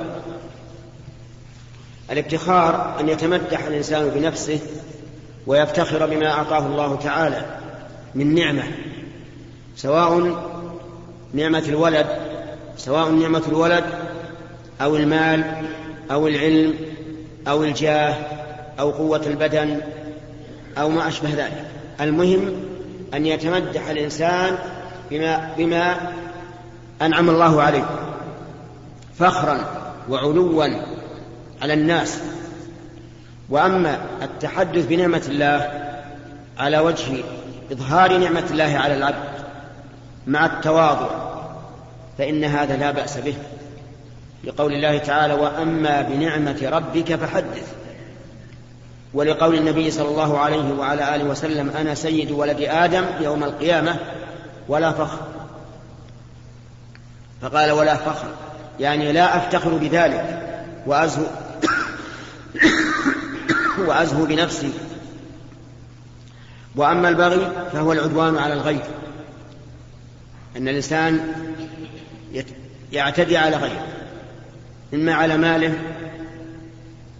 الافتخار 2.11 2.99
أن 2.99 3.09
يتمدح 3.09 3.65
الإنسان 3.65 4.09
بنفسه 4.09 4.59
ويفتخر 5.47 6.05
بما 6.05 6.31
أعطاه 6.31 6.65
الله 6.65 6.95
تعالى 6.95 7.45
من 8.15 8.35
نعمة 8.35 8.63
سواء 9.75 10.37
نعمة 11.33 11.63
الولد 11.67 12.07
سواء 12.85 13.09
نعمة 13.09 13.41
الولد 13.47 13.83
أو 14.81 14.95
المال 14.95 15.65
أو 16.11 16.27
العلم 16.27 16.73
أو 17.47 17.63
الجاه 17.63 18.15
أو 18.79 18.91
قوة 18.91 19.21
البدن 19.25 19.81
أو 20.77 20.89
ما 20.89 21.07
أشبه 21.07 21.29
ذلك. 21.29 21.65
المهم 22.01 22.53
أن 23.13 23.25
يتمدح 23.25 23.89
الإنسان 23.89 24.57
بما, 25.11 25.53
بما 25.57 25.95
أنعم 27.01 27.29
الله 27.29 27.61
عليه. 27.61 27.85
فخرا 29.19 29.65
وعلوا 30.09 30.63
على 31.61 31.73
الناس. 31.73 32.19
وأما 33.49 33.99
التحدث 34.21 34.85
بنعمة 34.85 35.23
الله 35.27 35.71
على 36.57 36.79
وجه 36.79 37.23
إظهار 37.71 38.17
نعمة 38.17 38.45
الله 38.51 38.77
على 38.77 38.97
العبد 38.97 39.31
مع 40.27 40.45
التواضع 40.45 41.20
فإن 42.17 42.43
هذا 42.43 42.77
لا 42.77 42.91
بأس 42.91 43.17
به. 43.17 43.35
لقول 44.43 44.73
الله 44.73 44.97
تعالى 44.97 45.33
وأما 45.33 46.01
بنعمة 46.01 46.69
ربك 46.71 47.15
فحدث. 47.15 47.73
ولقول 49.13 49.55
النبي 49.55 49.91
صلى 49.91 50.07
الله 50.09 50.39
عليه 50.39 50.73
وعلى 50.73 51.15
آله 51.15 51.23
وسلم 51.23 51.69
أنا 51.69 51.95
سيد 51.95 52.31
ولد 52.31 52.61
آدم 52.61 53.05
يوم 53.21 53.43
القيامة 53.43 53.95
ولا 54.67 54.91
فخر. 54.91 55.19
فقال 57.41 57.71
ولا 57.71 57.95
فخر. 57.95 58.27
يعني 58.79 59.11
لا 59.11 59.37
أفتخر 59.37 59.69
بذلك 59.69 60.47
وأزهو 60.85 61.25
وأزهو 63.87 64.25
بنفسي. 64.25 64.71
وأما 66.75 67.09
البغي 67.09 67.51
فهو 67.73 67.93
العدوان 67.93 68.37
على 68.37 68.53
الغير 68.53 68.83
أن 70.57 70.67
الإنسان 70.67 71.33
يعتدي 72.91 73.37
على 73.37 73.55
غيره 73.55 73.87
إما 74.93 75.13
على 75.13 75.37
ماله 75.37 75.73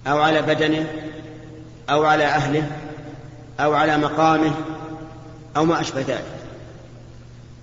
أو 0.08 0.20
على 0.20 0.42
بدنه 0.42 0.86
أو 1.90 2.06
على 2.06 2.26
أهله 2.26 2.72
أو 3.60 3.74
على 3.74 3.98
مقامه 3.98 4.52
أو 5.58 5.66
ما 5.66 5.82
أشبه 5.82 6.02
ذلك. 6.02 6.26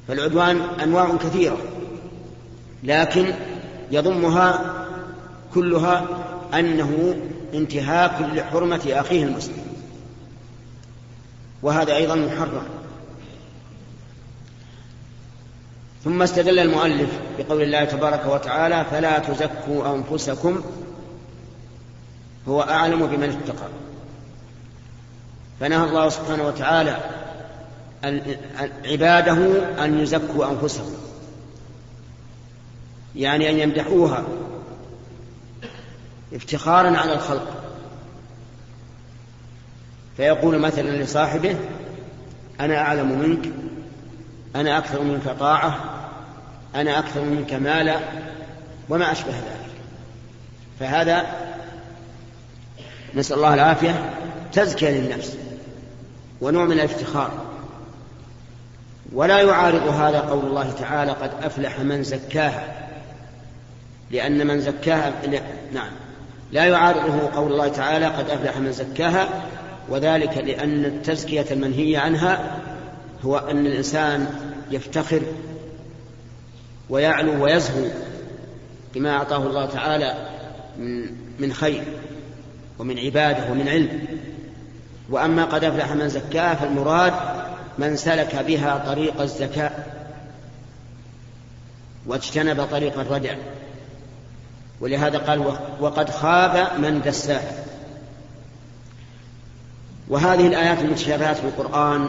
فالعدوان 0.09 0.61
أنواع 0.83 1.17
كثيرة 1.17 1.59
لكن 2.85 3.35
يضمها 3.91 4.75
كلها 5.55 6.07
أنه 6.55 7.17
انتهاك 7.55 8.21
لحرمة 8.21 8.81
أخيه 8.87 9.25
المسلم 9.25 9.67
وهذا 11.63 11.97
أيضا 11.97 12.15
محرم. 12.15 12.78
ثم 16.09 16.23
استدل 16.23 16.59
المؤلف 16.59 17.11
بقول 17.39 17.63
الله 17.63 17.85
تبارك 17.85 18.27
وتعالى 18.27 18.85
فلا 18.91 19.19
تزكوا 19.19 19.95
أنفسكم 19.95 20.63
هو 22.49 22.63
أعلم 22.63 23.07
بمن 23.07 23.29
اتقى. 23.29 23.69
فنهى 25.61 25.85
الله 25.85 26.09
سبحانه 26.09 26.47
وتعالى 26.47 26.97
عباده 28.85 29.37
أن 29.85 29.99
يزكوا 29.99 30.51
أنفسهم. 30.51 30.95
يعني 33.17 33.51
أن 33.51 33.59
يمدحوها 33.59 34.25
افتخارا 36.35 36.97
على 36.97 37.13
الخلق. 37.13 37.63
فيقول 40.17 40.59
مثلا 40.59 41.03
لصاحبه 41.03 41.57
أنا 42.61 42.79
أعلم 42.79 43.19
منك 43.19 43.53
أنا 44.57 44.79
أكثر 44.79 45.03
منك 45.03 45.37
طاعة 45.41 45.98
أنا 46.75 46.99
أكثر 46.99 47.21
منك 47.21 47.53
مالا 47.53 48.01
وما 48.89 49.13
أشبه 49.13 49.31
ذلك. 49.31 49.71
فهذا 50.81 51.27
نسأل 53.15 53.37
الله 53.37 53.55
العافية 53.55 54.11
تزكية 54.53 54.91
للنفس 54.91 55.37
ونوع 56.41 56.65
من 56.65 56.73
الافتخار. 56.73 57.49
ولا 59.13 59.41
يعارض 59.41 59.89
هذا 59.89 60.21
قول 60.21 60.45
الله 60.45 60.71
تعالى 60.71 61.13
قد 61.13 61.31
أفلح 61.43 61.81
من 61.81 62.03
زكاها 62.03 62.89
لأن 64.11 64.47
من 64.47 64.61
زكاها 64.61 65.13
نعم. 65.73 65.91
لا 66.53 66.65
يعارضه 66.65 67.31
قول 67.35 67.53
الله 67.53 67.69
تعالى 67.69 68.07
قد 68.07 68.31
أفلح 68.31 68.57
من 68.57 68.73
زكاها 68.73 69.29
وذلك 69.89 70.39
لأن 70.39 70.85
التزكية 70.85 71.47
المنهية 71.51 71.99
عنها 71.99 72.61
هو 73.25 73.39
أن 73.39 73.67
الإنسان 73.67 74.27
يفتخر 74.71 75.23
ويعلو 76.91 77.45
ويزهو 77.45 77.89
بما 78.95 79.11
أعطاه 79.11 79.47
الله 79.47 79.67
تعالى 79.67 80.15
من 81.39 81.53
خير 81.53 81.85
ومن 82.79 82.99
عبادة 82.99 83.51
ومن 83.51 83.69
علم. 83.69 84.07
وأما 85.11 85.45
قد 85.45 85.65
أفلح 85.65 85.93
من 85.93 86.09
زكاها 86.09 86.55
فالمراد 86.55 87.13
من 87.79 87.97
سلك 87.97 88.45
بها 88.47 88.85
طريق 88.87 89.21
الزكاة 89.21 89.71
واجتنب 92.07 92.65
طريق 92.65 92.99
الردع. 93.01 93.35
ولهذا 94.81 95.19
قال 95.19 95.55
وقد 95.81 96.11
خاب 96.11 96.81
من 96.81 97.01
دساها. 97.01 97.65
وهذه 100.09 100.47
الآيات 100.47 100.79
المتشابهات 100.79 101.37
في 101.37 101.45
القرآن 101.45 102.09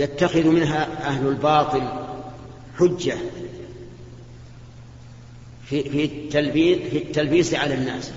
يتخذ 0.00 0.46
منها 0.46 1.08
أهل 1.08 1.26
الباطل 1.26 1.82
حجة 2.78 3.16
في 5.64 5.90
في 5.90 6.04
التلبيس 6.04 6.78
في 6.90 6.98
التلبيس 6.98 7.54
على 7.54 7.74
الناس. 7.74 8.12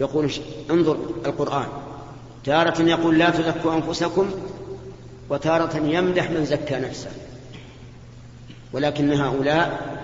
يقول 0.00 0.30
انظر 0.70 0.98
القرآن. 1.26 1.66
تارة 2.44 2.82
يقول 2.82 3.18
لا 3.18 3.30
تزكوا 3.30 3.74
أنفسكم 3.74 4.30
وتارة 5.30 5.76
يمدح 5.76 6.30
من 6.30 6.44
زكى 6.44 6.74
نفسه. 6.74 7.10
ولكن 8.72 9.12
هؤلاء 9.12 9.94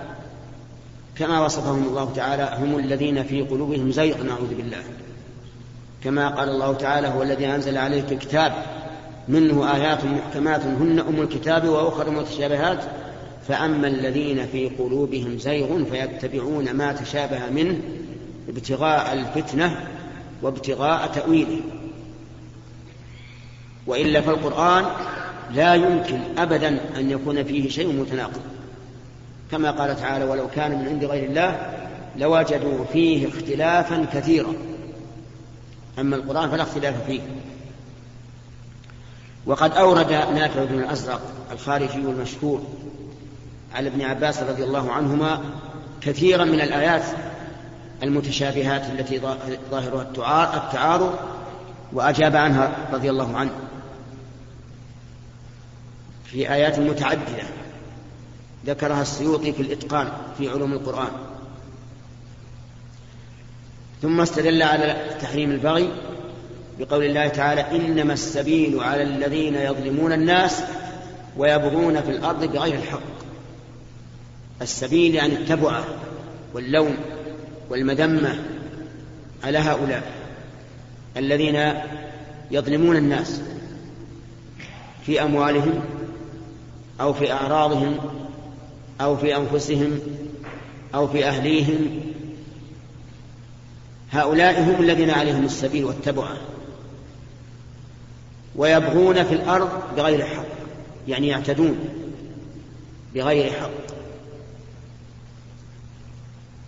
كما 1.17 1.45
وصفهم 1.45 1.83
الله 1.83 2.13
تعالى 2.15 2.57
هم 2.59 2.79
الذين 2.79 3.23
في 3.23 3.41
قلوبهم 3.41 3.91
زيغ 3.91 4.23
نعوذ 4.23 4.55
بالله. 4.55 4.83
كما 6.03 6.29
قال 6.29 6.49
الله 6.49 6.73
تعالى 6.73 7.07
هو 7.07 7.23
الذي 7.23 7.47
أنزل 7.47 7.77
عليك 7.77 8.11
الكتاب 8.11 8.80
منه 9.27 9.75
آيات 9.75 10.05
محكمات 10.05 10.61
هن 10.61 10.99
أم 10.99 11.21
الكتاب 11.21 11.67
وأخر 11.67 12.09
متشابهات 12.09 12.83
فأما 13.47 13.87
الذين 13.87 14.47
في 14.47 14.69
قلوبهم 14.69 15.37
زيغ 15.37 15.83
فيتبعون 15.83 16.71
ما 16.73 16.93
تشابه 16.93 17.49
منه 17.49 17.77
ابتغاء 18.49 19.13
الفتنة 19.13 19.87
وابتغاء 20.41 21.07
تأويله. 21.07 21.59
وإلا 23.87 24.21
فالقرآن 24.21 24.85
لا 25.53 25.75
يمكن 25.75 26.19
أبدا 26.37 26.79
أن 26.97 27.11
يكون 27.11 27.43
فيه 27.43 27.69
شيء 27.69 27.87
متناقض. 27.87 28.41
كما 29.51 29.71
قال 29.71 29.95
تعالى 29.95 30.25
ولو 30.25 30.47
كان 30.47 30.71
من 30.71 30.87
عند 30.87 31.05
غير 31.05 31.29
الله 31.29 31.73
لوجدوا 32.17 32.85
فيه 32.93 33.27
اختلافا 33.27 34.05
كثيرا. 34.13 34.53
أما 35.99 36.15
القرآن 36.15 36.49
فلا 36.49 36.63
اختلاف 36.63 37.05
فيه. 37.05 37.21
وقد 39.45 39.71
أورد 39.71 40.11
نافع 40.11 40.63
بن 40.63 40.79
الأزرق 40.79 41.21
الخارجي 41.51 41.95
المشهور 41.95 42.61
على 43.75 43.87
ابن 43.87 44.01
عباس 44.01 44.39
رضي 44.39 44.63
الله 44.63 44.91
عنهما 44.91 45.41
كثيرا 46.01 46.45
من 46.45 46.61
الآيات 46.61 47.03
المتشابهات 48.03 48.81
التي 48.89 49.21
ظاهرها 49.71 50.01
التعارض 50.57 51.15
وأجاب 51.93 52.35
عنها 52.35 52.75
رضي 52.93 53.09
الله 53.09 53.37
عنه 53.37 53.51
في 56.25 56.53
آيات 56.53 56.79
متعددة. 56.79 57.43
ذكرها 58.65 59.01
السيوطي 59.01 59.53
في 59.53 59.61
الإتقان 59.61 60.07
في 60.37 60.49
علوم 60.49 60.73
القرآن. 60.73 61.11
ثم 64.01 64.21
استدل 64.21 64.63
على 64.63 65.17
تحريم 65.21 65.51
البغي 65.51 65.89
بقول 66.81 67.05
الله 67.05 67.27
تعالى 67.27 67.61
إنما 67.61 68.13
السبيل 68.13 68.79
على 68.79 69.03
الذين 69.03 69.55
يظلمون 69.55 70.13
الناس 70.13 70.63
ويبغون 71.37 72.01
في 72.01 72.11
الأرض 72.11 72.43
بغير 72.43 72.75
الحق. 72.75 73.01
السبيل 74.61 75.15
يعني 75.15 75.33
التبعة 75.33 75.85
واللوم 76.53 76.97
والمذمة 77.69 78.39
على 79.43 79.57
هؤلاء 79.57 80.11
الذين 81.17 81.73
يظلمون 82.51 82.97
الناس 82.97 83.41
في 85.05 85.23
أموالهم 85.23 85.83
أو 87.01 87.13
في 87.13 87.31
أعراضهم 87.31 87.97
أو 89.01 89.17
في 89.17 89.35
أنفسهم 89.35 89.99
أو 90.95 91.07
في 91.07 91.25
أهليهم. 91.25 92.01
هؤلاء 94.11 94.63
هم 94.63 94.81
الذين 94.81 95.09
عليهم 95.09 95.45
السبيل 95.45 95.85
والتبعة. 95.85 96.37
ويبغون 98.55 99.23
في 99.23 99.33
الأرض 99.33 99.69
بغير 99.95 100.25
حق 100.25 100.45
يعني 101.07 101.27
يعتدون 101.27 101.79
بغير 103.15 103.51
حق. 103.53 103.69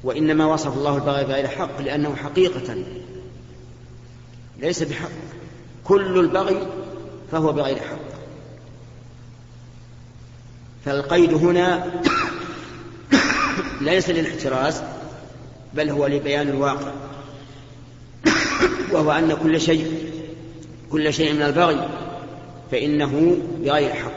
وإنما 0.03 0.45
وصف 0.45 0.77
الله 0.77 0.95
البغي 0.95 1.23
بغير 1.23 1.47
حق 1.47 1.81
لأنه 1.81 2.15
حقيقة 2.15 2.83
ليس 4.59 4.83
بحق. 4.83 5.09
كل 5.83 6.19
البغي 6.19 6.67
فهو 7.31 7.51
بغير 7.51 7.79
حق. 7.79 8.13
فالقيد 10.85 11.33
هنا 11.33 11.91
ليس 13.81 14.09
للاحتراز 14.09 14.81
بل 15.73 15.89
هو 15.89 16.07
لبيان 16.07 16.49
الواقع. 16.49 16.91
وهو 18.91 19.11
أن 19.11 19.33
كل 19.43 19.61
شيء 19.61 19.92
كل 20.93 21.13
شيء 21.13 21.33
من 21.33 21.41
البغي 21.41 21.87
فإنه 22.71 23.37
بغير 23.59 23.93
حق. 23.93 24.11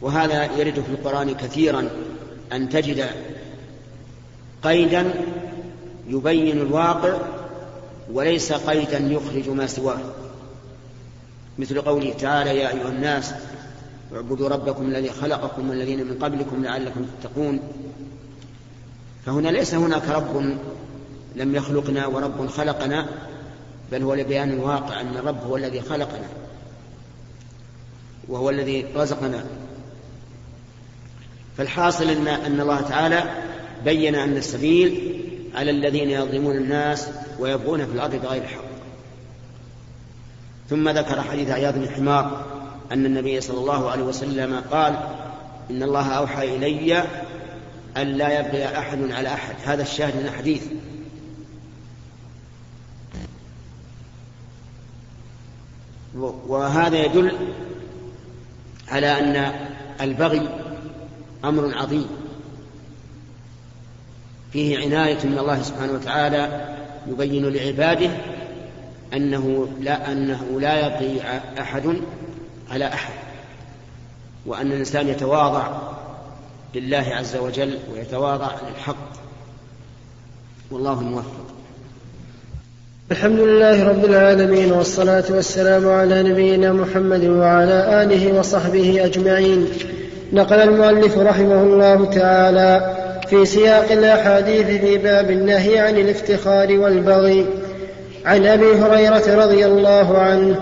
وهذا 0.00 0.44
يرد 0.44 0.74
في 0.74 0.90
القرآن 0.90 1.34
كثيرا 1.34 1.88
أن 2.52 2.68
تجد 2.68 3.06
قيدا 4.62 5.14
يبين 6.08 6.60
الواقع 6.60 7.18
وليس 8.12 8.52
قيدا 8.52 8.98
يخرج 8.98 9.48
ما 9.48 9.66
سواه. 9.66 10.00
مثل 11.58 11.80
قوله 11.80 12.12
تعالى 12.12 12.58
يا 12.58 12.68
أيها 12.68 12.88
الناس 12.88 13.34
اعبدوا 14.14 14.48
ربكم 14.48 14.86
الذي 14.86 15.10
خلقكم 15.10 15.70
والذين 15.70 16.06
من 16.06 16.18
قبلكم 16.18 16.64
لعلكم 16.64 17.06
تتقون. 17.20 17.60
فهنا 19.26 19.48
ليس 19.48 19.74
هناك 19.74 20.08
رب 20.08 20.58
لم 21.36 21.54
يخلقنا 21.54 22.06
ورب 22.06 22.46
خلقنا 22.46 23.08
بل 23.92 24.02
هو 24.02 24.14
لبيان 24.14 24.50
الواقع 24.50 25.00
أن 25.00 25.16
الرب 25.16 25.42
هو 25.46 25.56
الذي 25.56 25.80
خلقنا 25.80 26.28
وهو 28.28 28.50
الذي 28.50 28.86
رزقنا. 28.96 29.44
فالحاصل 31.56 32.10
أن, 32.10 32.28
أن 32.28 32.60
الله 32.60 32.80
تعالى 32.80 33.22
بين 33.84 34.14
أن 34.14 34.36
السبيل 34.36 35.20
على 35.54 35.70
الذين 35.70 36.10
يظلمون 36.10 36.56
الناس 36.56 37.08
ويبغون 37.38 37.86
في 37.86 37.92
الأرض 37.92 38.14
بغير 38.14 38.46
حق. 38.46 38.70
ثم 40.70 40.88
ذكر 40.88 41.22
حديث 41.22 41.50
عياض 41.50 41.74
بن 41.74 41.88
حمار 41.88 42.44
أن 42.92 43.06
النبي 43.06 43.40
صلى 43.40 43.58
الله 43.58 43.90
عليه 43.90 44.02
وسلم 44.02 44.62
قال 44.70 44.98
إن 45.70 45.82
الله 45.82 46.12
أوحى 46.12 46.56
إلي 46.56 47.04
أن 47.96 48.06
لا 48.06 48.40
يبغي 48.40 48.78
أحد 48.78 49.10
على 49.10 49.28
أحد. 49.28 49.54
هذا 49.64 49.82
الشاهد 49.82 50.16
من 50.16 50.26
الحديث. 50.26 50.62
وهذا 56.16 57.04
يدل 57.04 57.32
على 58.88 59.20
أن 59.20 59.52
البغي 60.00 60.48
أمر 61.44 61.74
عظيم. 61.74 62.06
فيه 64.52 64.78
عناية 64.78 65.18
من 65.24 65.38
الله 65.38 65.62
سبحانه 65.62 65.92
وتعالى 65.92 66.74
يبين 67.06 67.48
لعباده 67.48 68.10
أنه 69.12 69.68
لا 69.80 70.12
أنه 70.12 70.60
لا 70.60 70.86
يبغي 70.86 71.22
أحد 71.60 71.96
على 72.70 72.86
أحد 72.86 73.12
وأن 74.46 74.66
الإنسان 74.66 75.08
يتواضع 75.08 75.78
لله 76.74 77.06
عز 77.12 77.36
وجل 77.36 77.78
ويتواضع 77.92 78.50
للحق. 78.68 79.10
والله 80.70 81.00
الموفق 81.00 81.59
الحمد 83.10 83.40
لله 83.40 83.88
رب 83.88 84.04
العالمين 84.04 84.72
والصلاة 84.72 85.24
والسلام 85.30 85.88
على 85.88 86.22
نبينا 86.22 86.72
محمد 86.72 87.24
وعلى 87.24 88.02
آله 88.02 88.38
وصحبه 88.38 89.04
أجمعين. 89.04 89.68
نقل 90.32 90.56
المؤلف 90.56 91.18
رحمه 91.18 91.62
الله 91.62 92.04
تعالى 92.04 92.94
في 93.28 93.44
سياق 93.46 93.92
الأحاديث 93.92 94.66
في 94.66 94.98
باب 94.98 95.30
النهي 95.30 95.78
عن 95.78 95.96
الافتخار 95.96 96.78
والبغي. 96.78 97.46
عن 98.24 98.46
أبي 98.46 98.74
هريرة 98.74 99.44
رضي 99.44 99.66
الله 99.66 100.18
عنه 100.18 100.56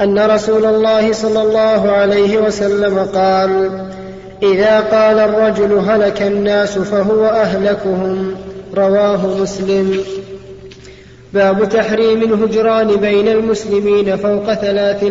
أن 0.00 0.18
رسول 0.18 0.64
الله 0.64 1.12
صلى 1.12 1.42
الله 1.42 1.90
عليه 1.90 2.38
وسلم 2.38 2.98
قال 2.98 3.70
إذا 4.42 4.80
قال 4.80 5.18
الرجل 5.18 5.72
هلك 5.72 6.22
الناس 6.22 6.78
فهو 6.78 7.26
أهلكهم. 7.26 8.34
رواه 8.76 9.26
مسلم. 9.26 10.00
باب 11.34 11.68
تحريم 11.68 12.22
الهجران 12.22 12.96
بين 12.96 13.28
المسلمين 13.28 14.16
فوق 14.16 14.54
ثلاث 14.54 15.04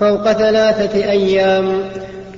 فوق 0.00 0.32
ثلاثة 0.32 1.10
أيام. 1.10 1.80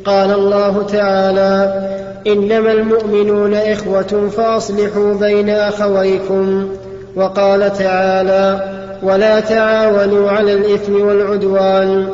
قال 0.04 0.30
الله 0.30 0.82
تعالى 0.82 1.82
إنما 2.26 2.72
المؤمنون 2.72 3.54
إخوة 3.54 4.30
فأصلحوا 4.36 5.14
بين 5.14 5.50
أخويكم. 5.50 6.68
وقال 7.16 7.72
تعالى 7.72 8.68
ولا 9.02 9.40
تعاونوا 9.40 10.30
على 10.30 10.52
الإثم 10.52 11.00
والعدوان. 11.00 12.08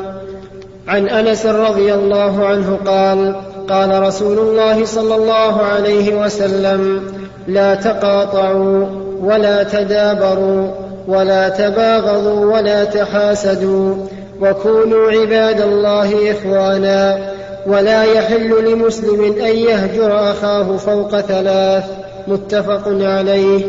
عن 0.87 1.09
أنس 1.09 1.45
رضي 1.45 1.93
الله 1.93 2.45
عنه 2.45 2.79
قال 2.85 3.35
قال 3.69 4.03
رسول 4.03 4.39
الله 4.39 4.85
صلى 4.85 5.15
الله 5.15 5.61
عليه 5.61 6.25
وسلم 6.25 7.01
لا 7.47 7.75
تقاطعوا 7.75 8.85
ولا 9.21 9.63
تدابروا. 9.63 10.90
ولا 11.07 11.49
تباغضوا 11.49 12.53
ولا 12.55 12.83
تحاسدوا 12.83 13.95
وكونوا 14.41 15.11
عباد 15.11 15.61
الله 15.61 16.31
إخوانا 16.31 17.19
ولا 17.67 18.03
يحل 18.03 18.71
لمسلم 18.71 19.23
أن 19.23 19.55
يهجر 19.55 20.31
أخاه 20.31 20.77
فوق 20.77 21.19
ثلاث 21.19 21.83
متفق 22.27 22.83
عليه. 22.87 23.61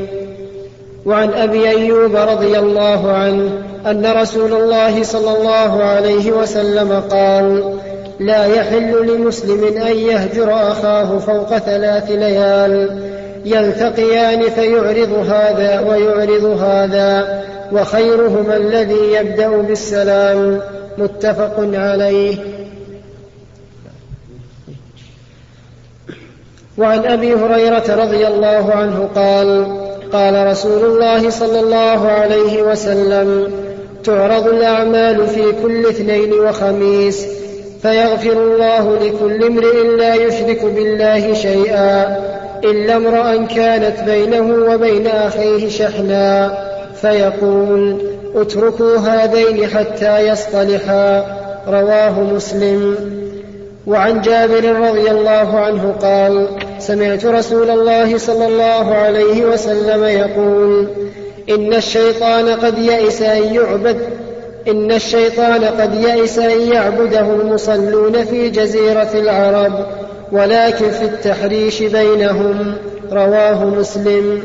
وعن 1.06 1.32
أبي 1.32 1.68
أيوب 1.68 2.16
رضي 2.16 2.58
الله 2.58 3.12
عنه 3.12 3.50
أن 3.86 4.06
رسول 4.06 4.52
الله 4.52 5.02
صلى 5.02 5.38
الله 5.38 5.82
عليه 5.82 6.32
وسلم 6.32 7.02
قال 7.10 7.74
لا 8.20 8.46
يحل 8.46 9.06
لمسلم 9.06 9.64
أن 9.82 9.96
يهجر 9.96 10.52
أخاه 10.52 11.18
فوق 11.18 11.58
ثلاث 11.58 12.10
ليال 12.10 13.11
يلتقيان 13.44 14.42
فيعرض 14.42 15.12
هذا 15.12 15.80
ويعرض 15.80 16.44
هذا 16.44 17.42
وخيرهما 17.72 18.56
الذي 18.56 19.12
يبدأ 19.12 19.48
بالسلام. 19.48 20.60
متفق 20.98 21.54
عليه. 21.74 22.36
وعن 26.78 27.04
أبي 27.04 27.34
هريرة 27.34 27.84
رضي 28.04 28.26
الله 28.26 28.72
عنه 28.72 29.08
قال 29.14 29.66
قال 30.12 30.46
رسول 30.46 30.84
الله 30.84 31.30
صلى 31.30 31.60
الله 31.60 32.08
عليه 32.08 32.62
وسلم 32.62 33.52
تعرض 34.04 34.46
الأعمال 34.46 35.26
في 35.26 35.52
كل 35.62 35.86
اثنين 35.86 36.32
وخميس 36.32 37.26
فيغفر 37.82 38.32
الله 38.32 38.96
لكل 38.96 39.44
امرئ 39.44 39.96
لا 39.96 40.14
يشرك 40.14 40.64
بالله 40.64 41.34
شيئا. 41.34 42.16
إلا 42.64 42.96
امرأ 42.96 43.46
كانت 43.46 44.00
بينه 44.00 44.72
وبين 44.72 45.06
أخيه 45.06 45.68
شحنا 45.68 46.54
فيقول 47.00 47.96
اتركوا 48.34 48.96
هذين 48.96 49.66
حتى 49.66 50.28
يصطلحا. 50.28 51.24
رواه 51.68 52.20
مسلم. 52.20 52.96
وعن 53.86 54.20
جابر 54.20 54.64
رضي 54.64 55.10
الله 55.10 55.58
عنه 55.58 55.94
قال 56.02 56.48
سمعت 56.78 57.24
رسول 57.24 57.70
الله 57.70 58.18
صلى 58.18 58.46
الله 58.46 58.94
عليه 58.94 59.44
وسلم 59.44 60.04
يقول 60.04 60.88
إن 61.50 61.74
الشيطان 61.74 62.48
قد 62.48 62.78
يئس 62.78 63.22
أن 63.22 63.54
يعبد 63.54 63.96
إن 64.68 64.92
الشيطان 64.92 65.64
قد 65.64 65.94
يئس 65.94 66.38
أن 66.38 66.72
يعبده 66.72 67.20
المصلون 67.20 68.24
في 68.24 68.48
جزيرة 68.48 69.10
العرب. 69.14 69.86
ولكن 70.32 70.90
في 70.90 71.04
التحريش 71.04 71.82
بينهم 71.82 72.76
رواه 73.12 73.64
مسلم. 73.64 74.42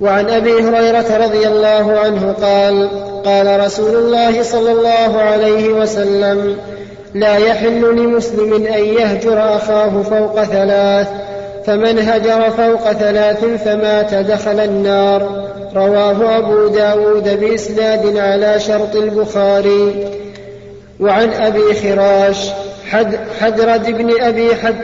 وعن 0.00 0.30
أبي 0.30 0.52
هريرة 0.52 1.16
رضي 1.16 1.46
الله 1.46 1.98
عنه 1.98 2.32
قال 2.32 2.88
قال 3.24 3.64
رسول 3.64 3.96
الله 3.96 4.42
صلى 4.42 4.72
الله 4.72 5.18
عليه 5.18 5.68
وسلم 5.68 6.56
لا 7.14 7.36
يحل 7.36 7.96
لمسلم 7.96 8.66
أن 8.66 8.84
يهجر 8.84 9.56
أخاه 9.56 10.02
فوق 10.02 10.42
ثلاث 10.44 11.08
فمن 11.66 11.98
هجر 11.98 12.50
فوق 12.50 12.92
ثلاث 12.92 13.44
فمات 13.64 14.14
دخل 14.14 14.60
النار. 14.60 15.48
رواه 15.76 16.38
أبو 16.38 16.68
داود 16.68 17.40
بإسناد 17.40 18.16
على 18.16 18.60
شرط 18.60 18.96
البخاري. 18.96 20.08
وعن 21.00 21.32
أبي 21.32 21.74
خراش 21.74 22.50
حدرد 23.40 23.90
بن 23.90 24.20
أبي 24.20 24.54
حد 24.54 24.76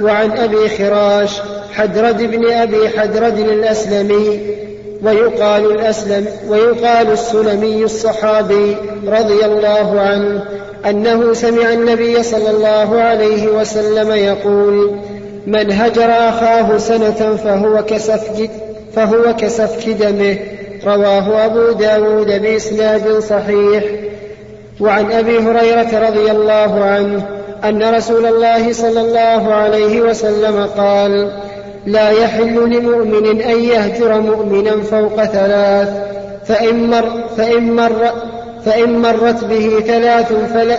وعن 0.00 0.38
أبي 0.38 0.68
خراش 0.68 1.40
حدرد 1.72 2.22
بن 2.22 2.52
أبي 2.52 2.88
حدرد 2.88 3.38
الأسلمي 3.38 4.40
ويقال 5.02 5.70
الأسلم 5.70 6.26
ويقال 6.48 7.12
السلمي 7.12 7.84
الصحابي 7.84 8.76
رضي 9.06 9.44
الله 9.44 10.00
عنه 10.00 10.44
أنه 10.86 11.32
سمع 11.32 11.72
النبي 11.72 12.22
صلى 12.22 12.50
الله 12.50 13.00
عليه 13.00 13.48
وسلم 13.48 14.10
يقول 14.10 15.00
من 15.46 15.72
هجر 15.72 16.10
أخاه 16.10 16.78
سنة 16.78 17.36
فهو 17.36 17.84
كسفك 17.84 18.50
فهو 18.96 19.36
كسفك 19.36 19.88
دمه. 19.88 20.36
رواه 20.86 21.46
أبو 21.46 21.72
داود 21.72 22.42
بإسناد 22.42 23.18
صحيح. 23.18 23.84
وعن 24.80 25.12
أبي 25.12 25.38
هريرة 25.38 26.08
رضي 26.08 26.30
الله 26.30 26.84
عنه 26.84 27.26
أن 27.64 27.94
رسول 27.94 28.26
الله 28.26 28.72
صلى 28.72 29.00
الله 29.00 29.54
عليه 29.54 30.00
وسلم 30.00 30.66
قال 30.76 31.30
لا 31.86 32.10
يحل 32.10 32.54
لمؤمن 32.54 33.40
أن 33.40 33.60
يهجر 33.60 34.20
مؤمنا 34.20 34.82
فوق 34.82 35.24
ثلاث 35.24 35.88
فإن, 36.46 36.90
مر 36.90 37.24
فإن, 37.36 37.72
مر 37.72 38.12
فإن 38.64 38.98
مرت 38.98 39.44
به 39.44 39.80
ثلاث 39.86 40.32
فلا 40.32 40.78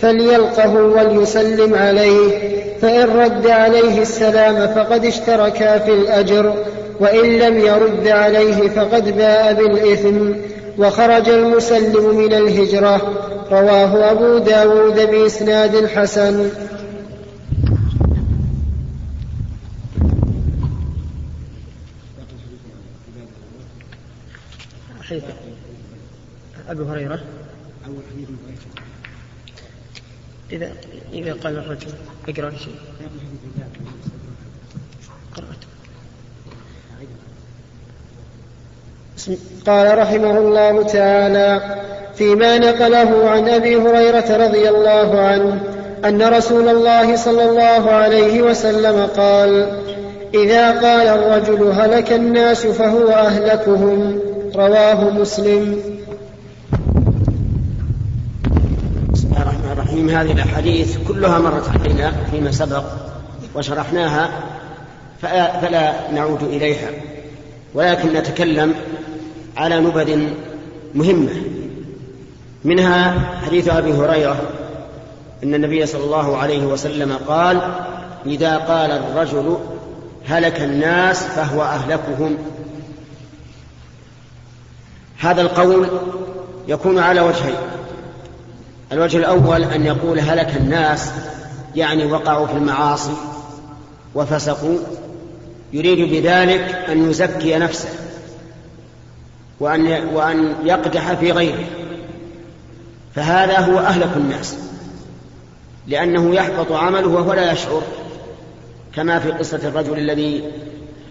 فليلقه 0.00 0.74
وليسلم 0.74 1.74
عليه 1.74 2.54
فإن 2.82 3.08
رد 3.08 3.46
عليه 3.46 4.02
السلام 4.02 4.66
فقد 4.66 5.04
اشتركا 5.04 5.78
في 5.78 5.90
الأجر 5.90 6.54
وإن 7.00 7.38
لم 7.38 7.58
يرد 7.58 8.08
عليه 8.08 8.68
فقد 8.68 9.16
باء 9.16 9.54
بالإثم 9.54 10.32
وخرج 10.78 11.28
المسلم 11.28 12.16
من 12.16 12.32
الهجرة. 12.34 12.96
رواه 13.50 14.10
أبو 14.10 14.38
داود 14.38 14.94
بإسناد 14.94 15.86
حسن. 15.86 16.50
أبي 26.68 26.82
هريرة. 26.82 27.24
إذا 30.52 30.72
إذا 31.12 31.32
قال 31.32 31.58
الرجل 31.58 31.92
أقرأ 32.28 32.50
شيء. 32.50 32.76
قرأت. 35.36 35.64
قال 39.66 39.98
رحمه 39.98 40.38
الله 40.38 40.82
تعالى 40.82 41.60
فيما 42.14 42.58
نقله 42.58 43.30
عن 43.30 43.48
أبي 43.48 43.76
هريرة 43.76 44.46
رضي 44.46 44.68
الله 44.68 45.20
عنه 45.20 45.60
أن 46.04 46.22
رسول 46.22 46.68
الله 46.68 47.16
صلى 47.16 47.44
الله 47.50 47.90
عليه 47.90 48.42
وسلم 48.42 49.06
قال 49.16 49.80
إذا 50.34 50.70
قال 50.70 51.06
الرجل 51.08 51.72
هلك 51.72 52.12
الناس 52.12 52.66
فهو 52.66 53.08
أهلكهم. 53.08 54.18
رواه 54.56 55.10
مسلم. 55.10 55.80
بسم 59.12 59.26
الله 59.26 59.42
الرحمن 59.42 59.72
الرحيم. 59.72 60.08
هذه 60.08 60.32
الأحاديث 60.32 60.98
كلها 61.08 61.38
مرت 61.38 61.68
علينا 61.68 62.12
فيما 62.30 62.50
سبق 62.50 62.84
وشرحناها 63.54 64.30
فلا 65.62 65.92
نعود 66.14 66.42
إليها. 66.42 66.88
ولكن 67.74 68.12
نتكلم 68.12 68.74
على 69.56 69.80
نبذ 69.80 70.28
مهمة. 70.94 71.42
منها 72.64 73.20
حديث 73.46 73.68
أبي 73.68 73.92
هريرة 73.92 74.42
أن 75.44 75.54
النبي 75.54 75.86
صلى 75.86 76.04
الله 76.04 76.36
عليه 76.36 76.66
وسلم 76.66 77.16
قال 77.28 77.60
إذا 78.26 78.56
قال 78.56 78.90
الرجل 78.90 79.58
هلك 80.26 80.60
الناس 80.60 81.24
فهو 81.24 81.62
أهلكهم. 81.62 82.38
هذا 85.18 85.42
القول 85.42 85.88
يكون 86.68 86.98
على 86.98 87.20
وجهين. 87.20 87.56
الوجه 88.92 89.16
الأول 89.16 89.64
أن 89.64 89.84
يقول 89.84 90.20
هلك 90.20 90.56
الناس 90.56 91.10
يعني 91.76 92.12
وقعوا 92.12 92.46
في 92.46 92.52
المعاصي 92.52 93.14
وفسقوا. 94.14 94.78
يريد 95.74 95.98
بذلك 95.98 96.74
أن 96.88 97.10
يزكي 97.10 97.58
نفسه 97.58 97.88
وأن 99.60 100.08
وأن 100.14 100.54
يقدح 100.64 101.12
في 101.12 101.32
غيره. 101.32 101.64
فهذا 103.14 103.58
هو 103.58 103.78
أهلك 103.78 104.16
الناس 104.16 104.56
لأنه 105.86 106.34
يحبط 106.34 106.72
عمله 106.72 107.08
وهو 107.08 107.32
لا 107.32 107.52
يشعر 107.52 107.82
كما 108.94 109.18
في 109.18 109.30
قصة 109.30 109.60
الرجل 109.68 109.98
الذي 109.98 110.44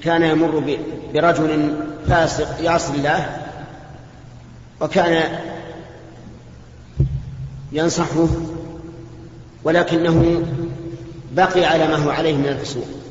كان 0.03 0.23
يمر 0.23 0.77
برجل 1.13 1.73
فاسق 2.07 2.61
يعصي 2.61 2.93
الله 2.93 3.37
وكان 4.81 5.39
ينصحه 7.71 8.27
ولكنه 9.63 10.43
بقي 11.31 11.65
على 11.65 11.87
ما 11.87 11.95
هو 11.95 12.09
عليه 12.09 12.35
من 12.35 12.47
الفسوق. 12.47 13.02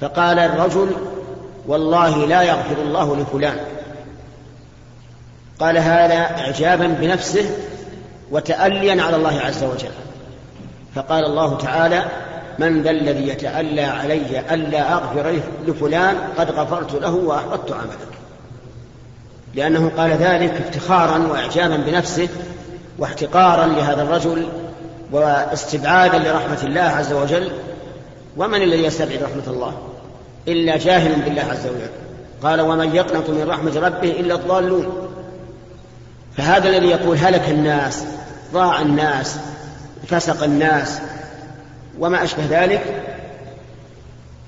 فقال 0.00 0.38
الرجل 0.38 0.90
والله 1.66 2.26
لا 2.26 2.42
يغفر 2.42 2.82
الله 2.82 3.16
لفلان. 3.16 3.56
قال 5.60 5.78
هذا 5.78 6.14
اعجابا 6.14 6.86
بنفسه 6.86 7.50
وتأليا 8.30 9.02
على 9.02 9.16
الله 9.16 9.40
عز 9.40 9.64
وجل. 9.64 9.90
فقال 10.94 11.24
الله 11.24 11.58
تعالى 11.58 12.04
من 12.58 12.82
ذا 12.82 12.90
الذي 12.90 13.28
يتألى 13.28 13.82
علي 13.82 14.54
ألا 14.54 14.92
أغفر 14.92 15.40
لفلان 15.66 16.16
قد 16.38 16.50
غفرت 16.50 16.94
له 16.94 17.14
وأحبطت 17.14 17.72
عملك 17.72 18.08
لأنه 19.54 19.90
قال 19.96 20.10
ذلك 20.10 20.50
افتخارا 20.50 21.18
وإعجابا 21.18 21.76
بنفسه 21.76 22.28
واحتقارا 22.98 23.66
لهذا 23.66 24.02
الرجل 24.02 24.48
واستبعادا 25.12 26.18
لرحمة 26.18 26.58
الله 26.62 26.80
عز 26.80 27.12
وجل. 27.12 27.52
ومن 28.36 28.62
الذي 28.62 28.84
يستبعد 28.84 29.22
رحمة 29.22 29.42
الله؟ 29.46 29.78
إلا 30.48 30.76
جاهل 30.76 31.20
بالله 31.22 31.42
عز 31.42 31.66
وجل. 31.66 31.90
قال 32.42 32.60
ومن 32.60 32.94
يقنط 32.94 33.30
من 33.30 33.46
رحمة 33.48 33.80
ربه 33.80 34.10
إلا 34.10 34.34
الضالون. 34.34 35.10
فهذا 36.36 36.68
الذي 36.68 36.86
يقول 36.86 37.16
هلك 37.16 37.48
الناس 37.48 38.04
ضاع 38.52 38.80
الناس 38.80 39.36
فسق 40.06 40.44
الناس 40.44 40.98
وما 41.98 42.24
أشبه 42.24 42.42
ذلك 42.50 42.82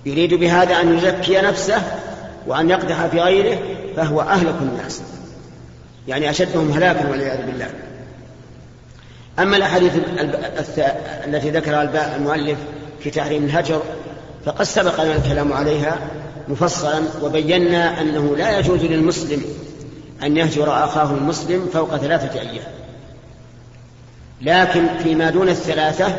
يريد 0.06 0.34
بهذا 0.34 0.80
أن 0.80 0.98
يزكي 0.98 1.40
نفسه 1.40 1.82
وأن 2.46 2.70
يقدح 2.70 3.06
في 3.06 3.20
غيره 3.20 3.58
فهو 3.96 4.20
أهلك 4.20 4.54
الناس. 4.60 5.02
يعني 6.08 6.30
أشدهم 6.30 6.70
هلاكا 6.70 7.10
والعياذ 7.10 7.46
بالله. 7.46 7.70
أما 9.38 9.56
الأحاديث 9.56 9.92
التي 11.26 11.50
ذكرها 11.50 12.16
المؤلف 12.16 12.58
في 13.00 13.10
تحريم 13.10 13.44
الهجر 13.44 13.82
فقد 14.44 14.62
سبق 14.64 15.02
لنا 15.02 15.16
الكلام 15.16 15.52
عليها 15.52 15.98
مفصلا 16.48 17.02
وبينا 17.22 18.00
أنه 18.00 18.36
لا 18.36 18.58
يجوز 18.58 18.80
للمسلم 18.80 19.42
أن 20.22 20.36
يهجر 20.36 20.84
أخاه 20.84 21.10
المسلم 21.10 21.68
فوق 21.72 21.96
ثلاثة 21.96 22.40
أيام. 22.40 22.64
لكن 24.42 24.86
فيما 25.02 25.30
دون 25.30 25.48
الثلاثة 25.48 26.16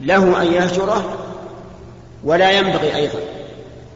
له 0.00 0.42
أن 0.42 0.52
يهجره 0.52 1.04
ولا 2.24 2.50
ينبغي 2.50 2.96
أيضا. 2.96 3.18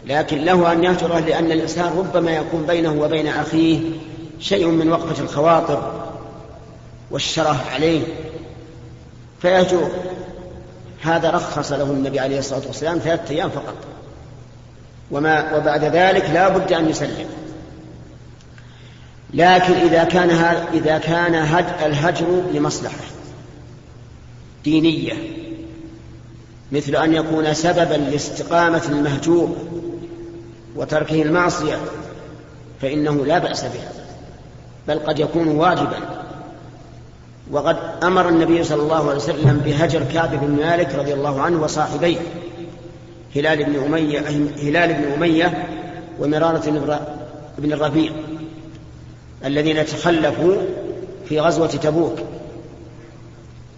لكن 0.06 0.44
له 0.44 0.72
أن 0.72 0.84
يهجره 0.84 1.18
لأن 1.18 1.52
الإنسان 1.52 1.98
ربما 1.98 2.30
يكون 2.30 2.62
بينه 2.66 2.92
وبين 2.92 3.26
أخيه 3.26 3.80
شيء 4.40 4.66
من 4.66 4.92
وقفة 4.92 5.22
الخواطر 5.22 5.92
والشره 7.10 7.64
عليه. 7.74 8.02
فيهجره. 9.42 9.90
هذا 11.02 11.30
رخص 11.30 11.72
له 11.72 11.84
النبي 11.84 12.20
عليه 12.20 12.38
الصلاة 12.38 12.66
والسلام 12.66 12.98
ثلاثة 12.98 13.34
أيام 13.34 13.50
فقط. 13.50 13.74
وما 15.10 15.56
وبعد 15.56 15.84
ذلك 15.84 16.30
لا 16.30 16.48
بد 16.48 16.72
أن 16.72 16.88
يسلم. 16.88 17.26
لكن 19.34 19.72
إذا 19.72 20.04
كان 20.04 20.30
إذا 20.74 20.98
كان 20.98 21.34
الهجر 21.86 22.42
لمصلحة 22.52 23.04
دينية 24.64 25.12
مثل 26.72 26.96
أن 26.96 27.14
يكون 27.14 27.54
سببا 27.54 27.94
لاستقامة 27.94 28.82
المهجور 28.88 29.56
وتركه 30.76 31.22
المعصية 31.22 31.78
فإنه 32.82 33.26
لا 33.26 33.38
بأس 33.38 33.64
به 33.64 33.80
بل 34.88 34.98
قد 34.98 35.18
يكون 35.18 35.48
واجبا. 35.48 36.19
وقد 37.52 37.76
أمر 38.02 38.28
النبي 38.28 38.64
صلى 38.64 38.82
الله 38.82 39.08
عليه 39.08 39.16
وسلم 39.16 39.62
بهجر 39.64 40.02
كعب 40.14 40.30
بن 40.40 40.50
مالك 40.50 40.94
رضي 40.94 41.14
الله 41.14 41.40
عنه 41.40 41.62
وصاحبيه 41.62 42.18
هلال 43.36 43.64
بن 43.64 43.84
أمية 43.84 44.20
هلال 44.62 44.94
بن 44.94 45.12
أمية 45.12 45.68
ومرارة 46.20 46.70
بن 47.58 47.72
الربيع 47.72 48.12
الذين 49.44 49.86
تخلفوا 49.86 50.54
في 51.28 51.40
غزوة 51.40 51.66
تبوك. 51.66 52.18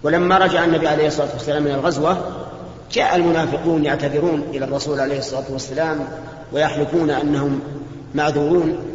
ولما 0.03 0.39
رجع 0.39 0.65
النبي 0.65 0.89
عليه 0.89 1.07
الصلاة 1.07 1.29
والسلام 1.33 1.63
من 1.63 1.71
الغزوة 1.71 2.19
جاء 2.93 3.17
المنافقون 3.17 3.85
يعتذرون 3.85 4.43
إلى 4.51 4.65
الرسول 4.65 5.01
عليه 5.01 5.19
الصلاة 5.19 5.45
والسلام 5.51 6.09
ويحلفون 6.53 7.11
أنهم 7.11 7.61
معذورون. 8.15 8.92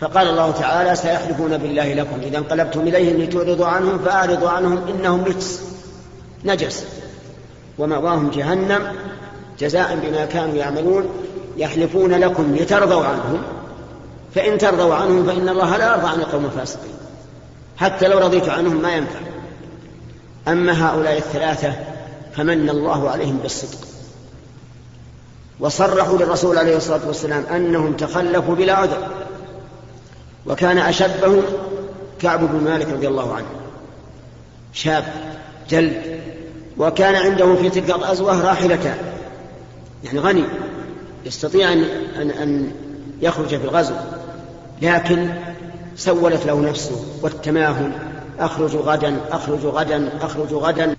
فقال 0.00 0.28
الله 0.28 0.50
تعالى 0.50 0.96
سيحلفون 0.96 1.58
بالله 1.58 1.94
لكم. 1.94 2.20
إذا 2.22 2.38
انقلبتم 2.38 2.80
إليهم 2.80 3.22
لتعرضوا 3.22 3.66
عنهم 3.66 3.98
فأعرضوا 3.98 4.48
عنهم 4.48 4.88
إنهم 4.88 5.24
رجس 5.24 5.62
نجس. 6.44 6.84
ومأواهم 7.78 8.30
جهنم 8.30 8.92
جزاء 9.58 9.98
بما 10.02 10.24
كانوا 10.24 10.54
يعملون. 10.54 11.08
يحلفون 11.56 12.14
لكم 12.14 12.56
لترضوا 12.56 13.04
عنهم. 13.04 13.42
فإن 14.34 14.58
ترضوا 14.58 14.94
عنهم 14.94 15.26
فإن 15.26 15.48
الله 15.48 15.76
لا 15.76 15.94
يرضى 15.94 16.08
عن 16.08 16.20
القوم 16.20 16.44
الفاسقين. 16.44 16.94
حتى 17.76 18.08
لو 18.08 18.18
رضيت 18.18 18.48
عنهم 18.48 18.82
ما 18.82 18.96
ينفع. 18.96 19.20
أما 20.48 20.88
هؤلاء 20.88 21.18
الثلاثة 21.18 21.72
فمن 22.36 22.70
الله 22.70 23.10
عليهم 23.10 23.36
بالصدق. 23.36 23.78
وصرحوا 25.60 26.18
للرسول 26.18 26.58
عليه 26.58 26.76
الصلاة 26.76 27.00
والسلام 27.06 27.44
أنهم 27.46 27.92
تخلفوا 27.92 28.54
بلا 28.54 28.72
عذر. 28.72 29.08
وكان 30.48 30.78
أشبهم 30.78 31.42
كعب 32.20 32.40
بن 32.40 32.64
مالك 32.64 32.88
رضي 32.88 33.08
الله 33.08 33.34
عنه. 33.34 33.46
شاب 34.72 35.04
جلد. 35.70 36.20
وكان 36.78 37.14
عنده 37.14 37.54
في 37.54 37.70
تلك 37.70 37.90
الغزوة 37.90 38.40
راحلتان. 38.40 38.98
يعني 40.04 40.18
غني. 40.18 40.44
يستطيع 41.26 41.72
أن, 41.72 41.84
أن, 42.20 42.30
أن 42.30 42.72
يخرج 43.22 43.48
في 43.48 43.64
الغزو. 43.64 43.94
لكن 44.82 45.28
سولت 45.96 46.46
له 46.46 46.60
نفسه 46.60 47.04
والتماهل 47.22 47.92
أخرج 48.38 48.76
غدا 48.76 49.16
أخرج 49.30 49.66
غدا 49.66 50.10
أخرج 50.20 50.54
غدا. 50.54 50.97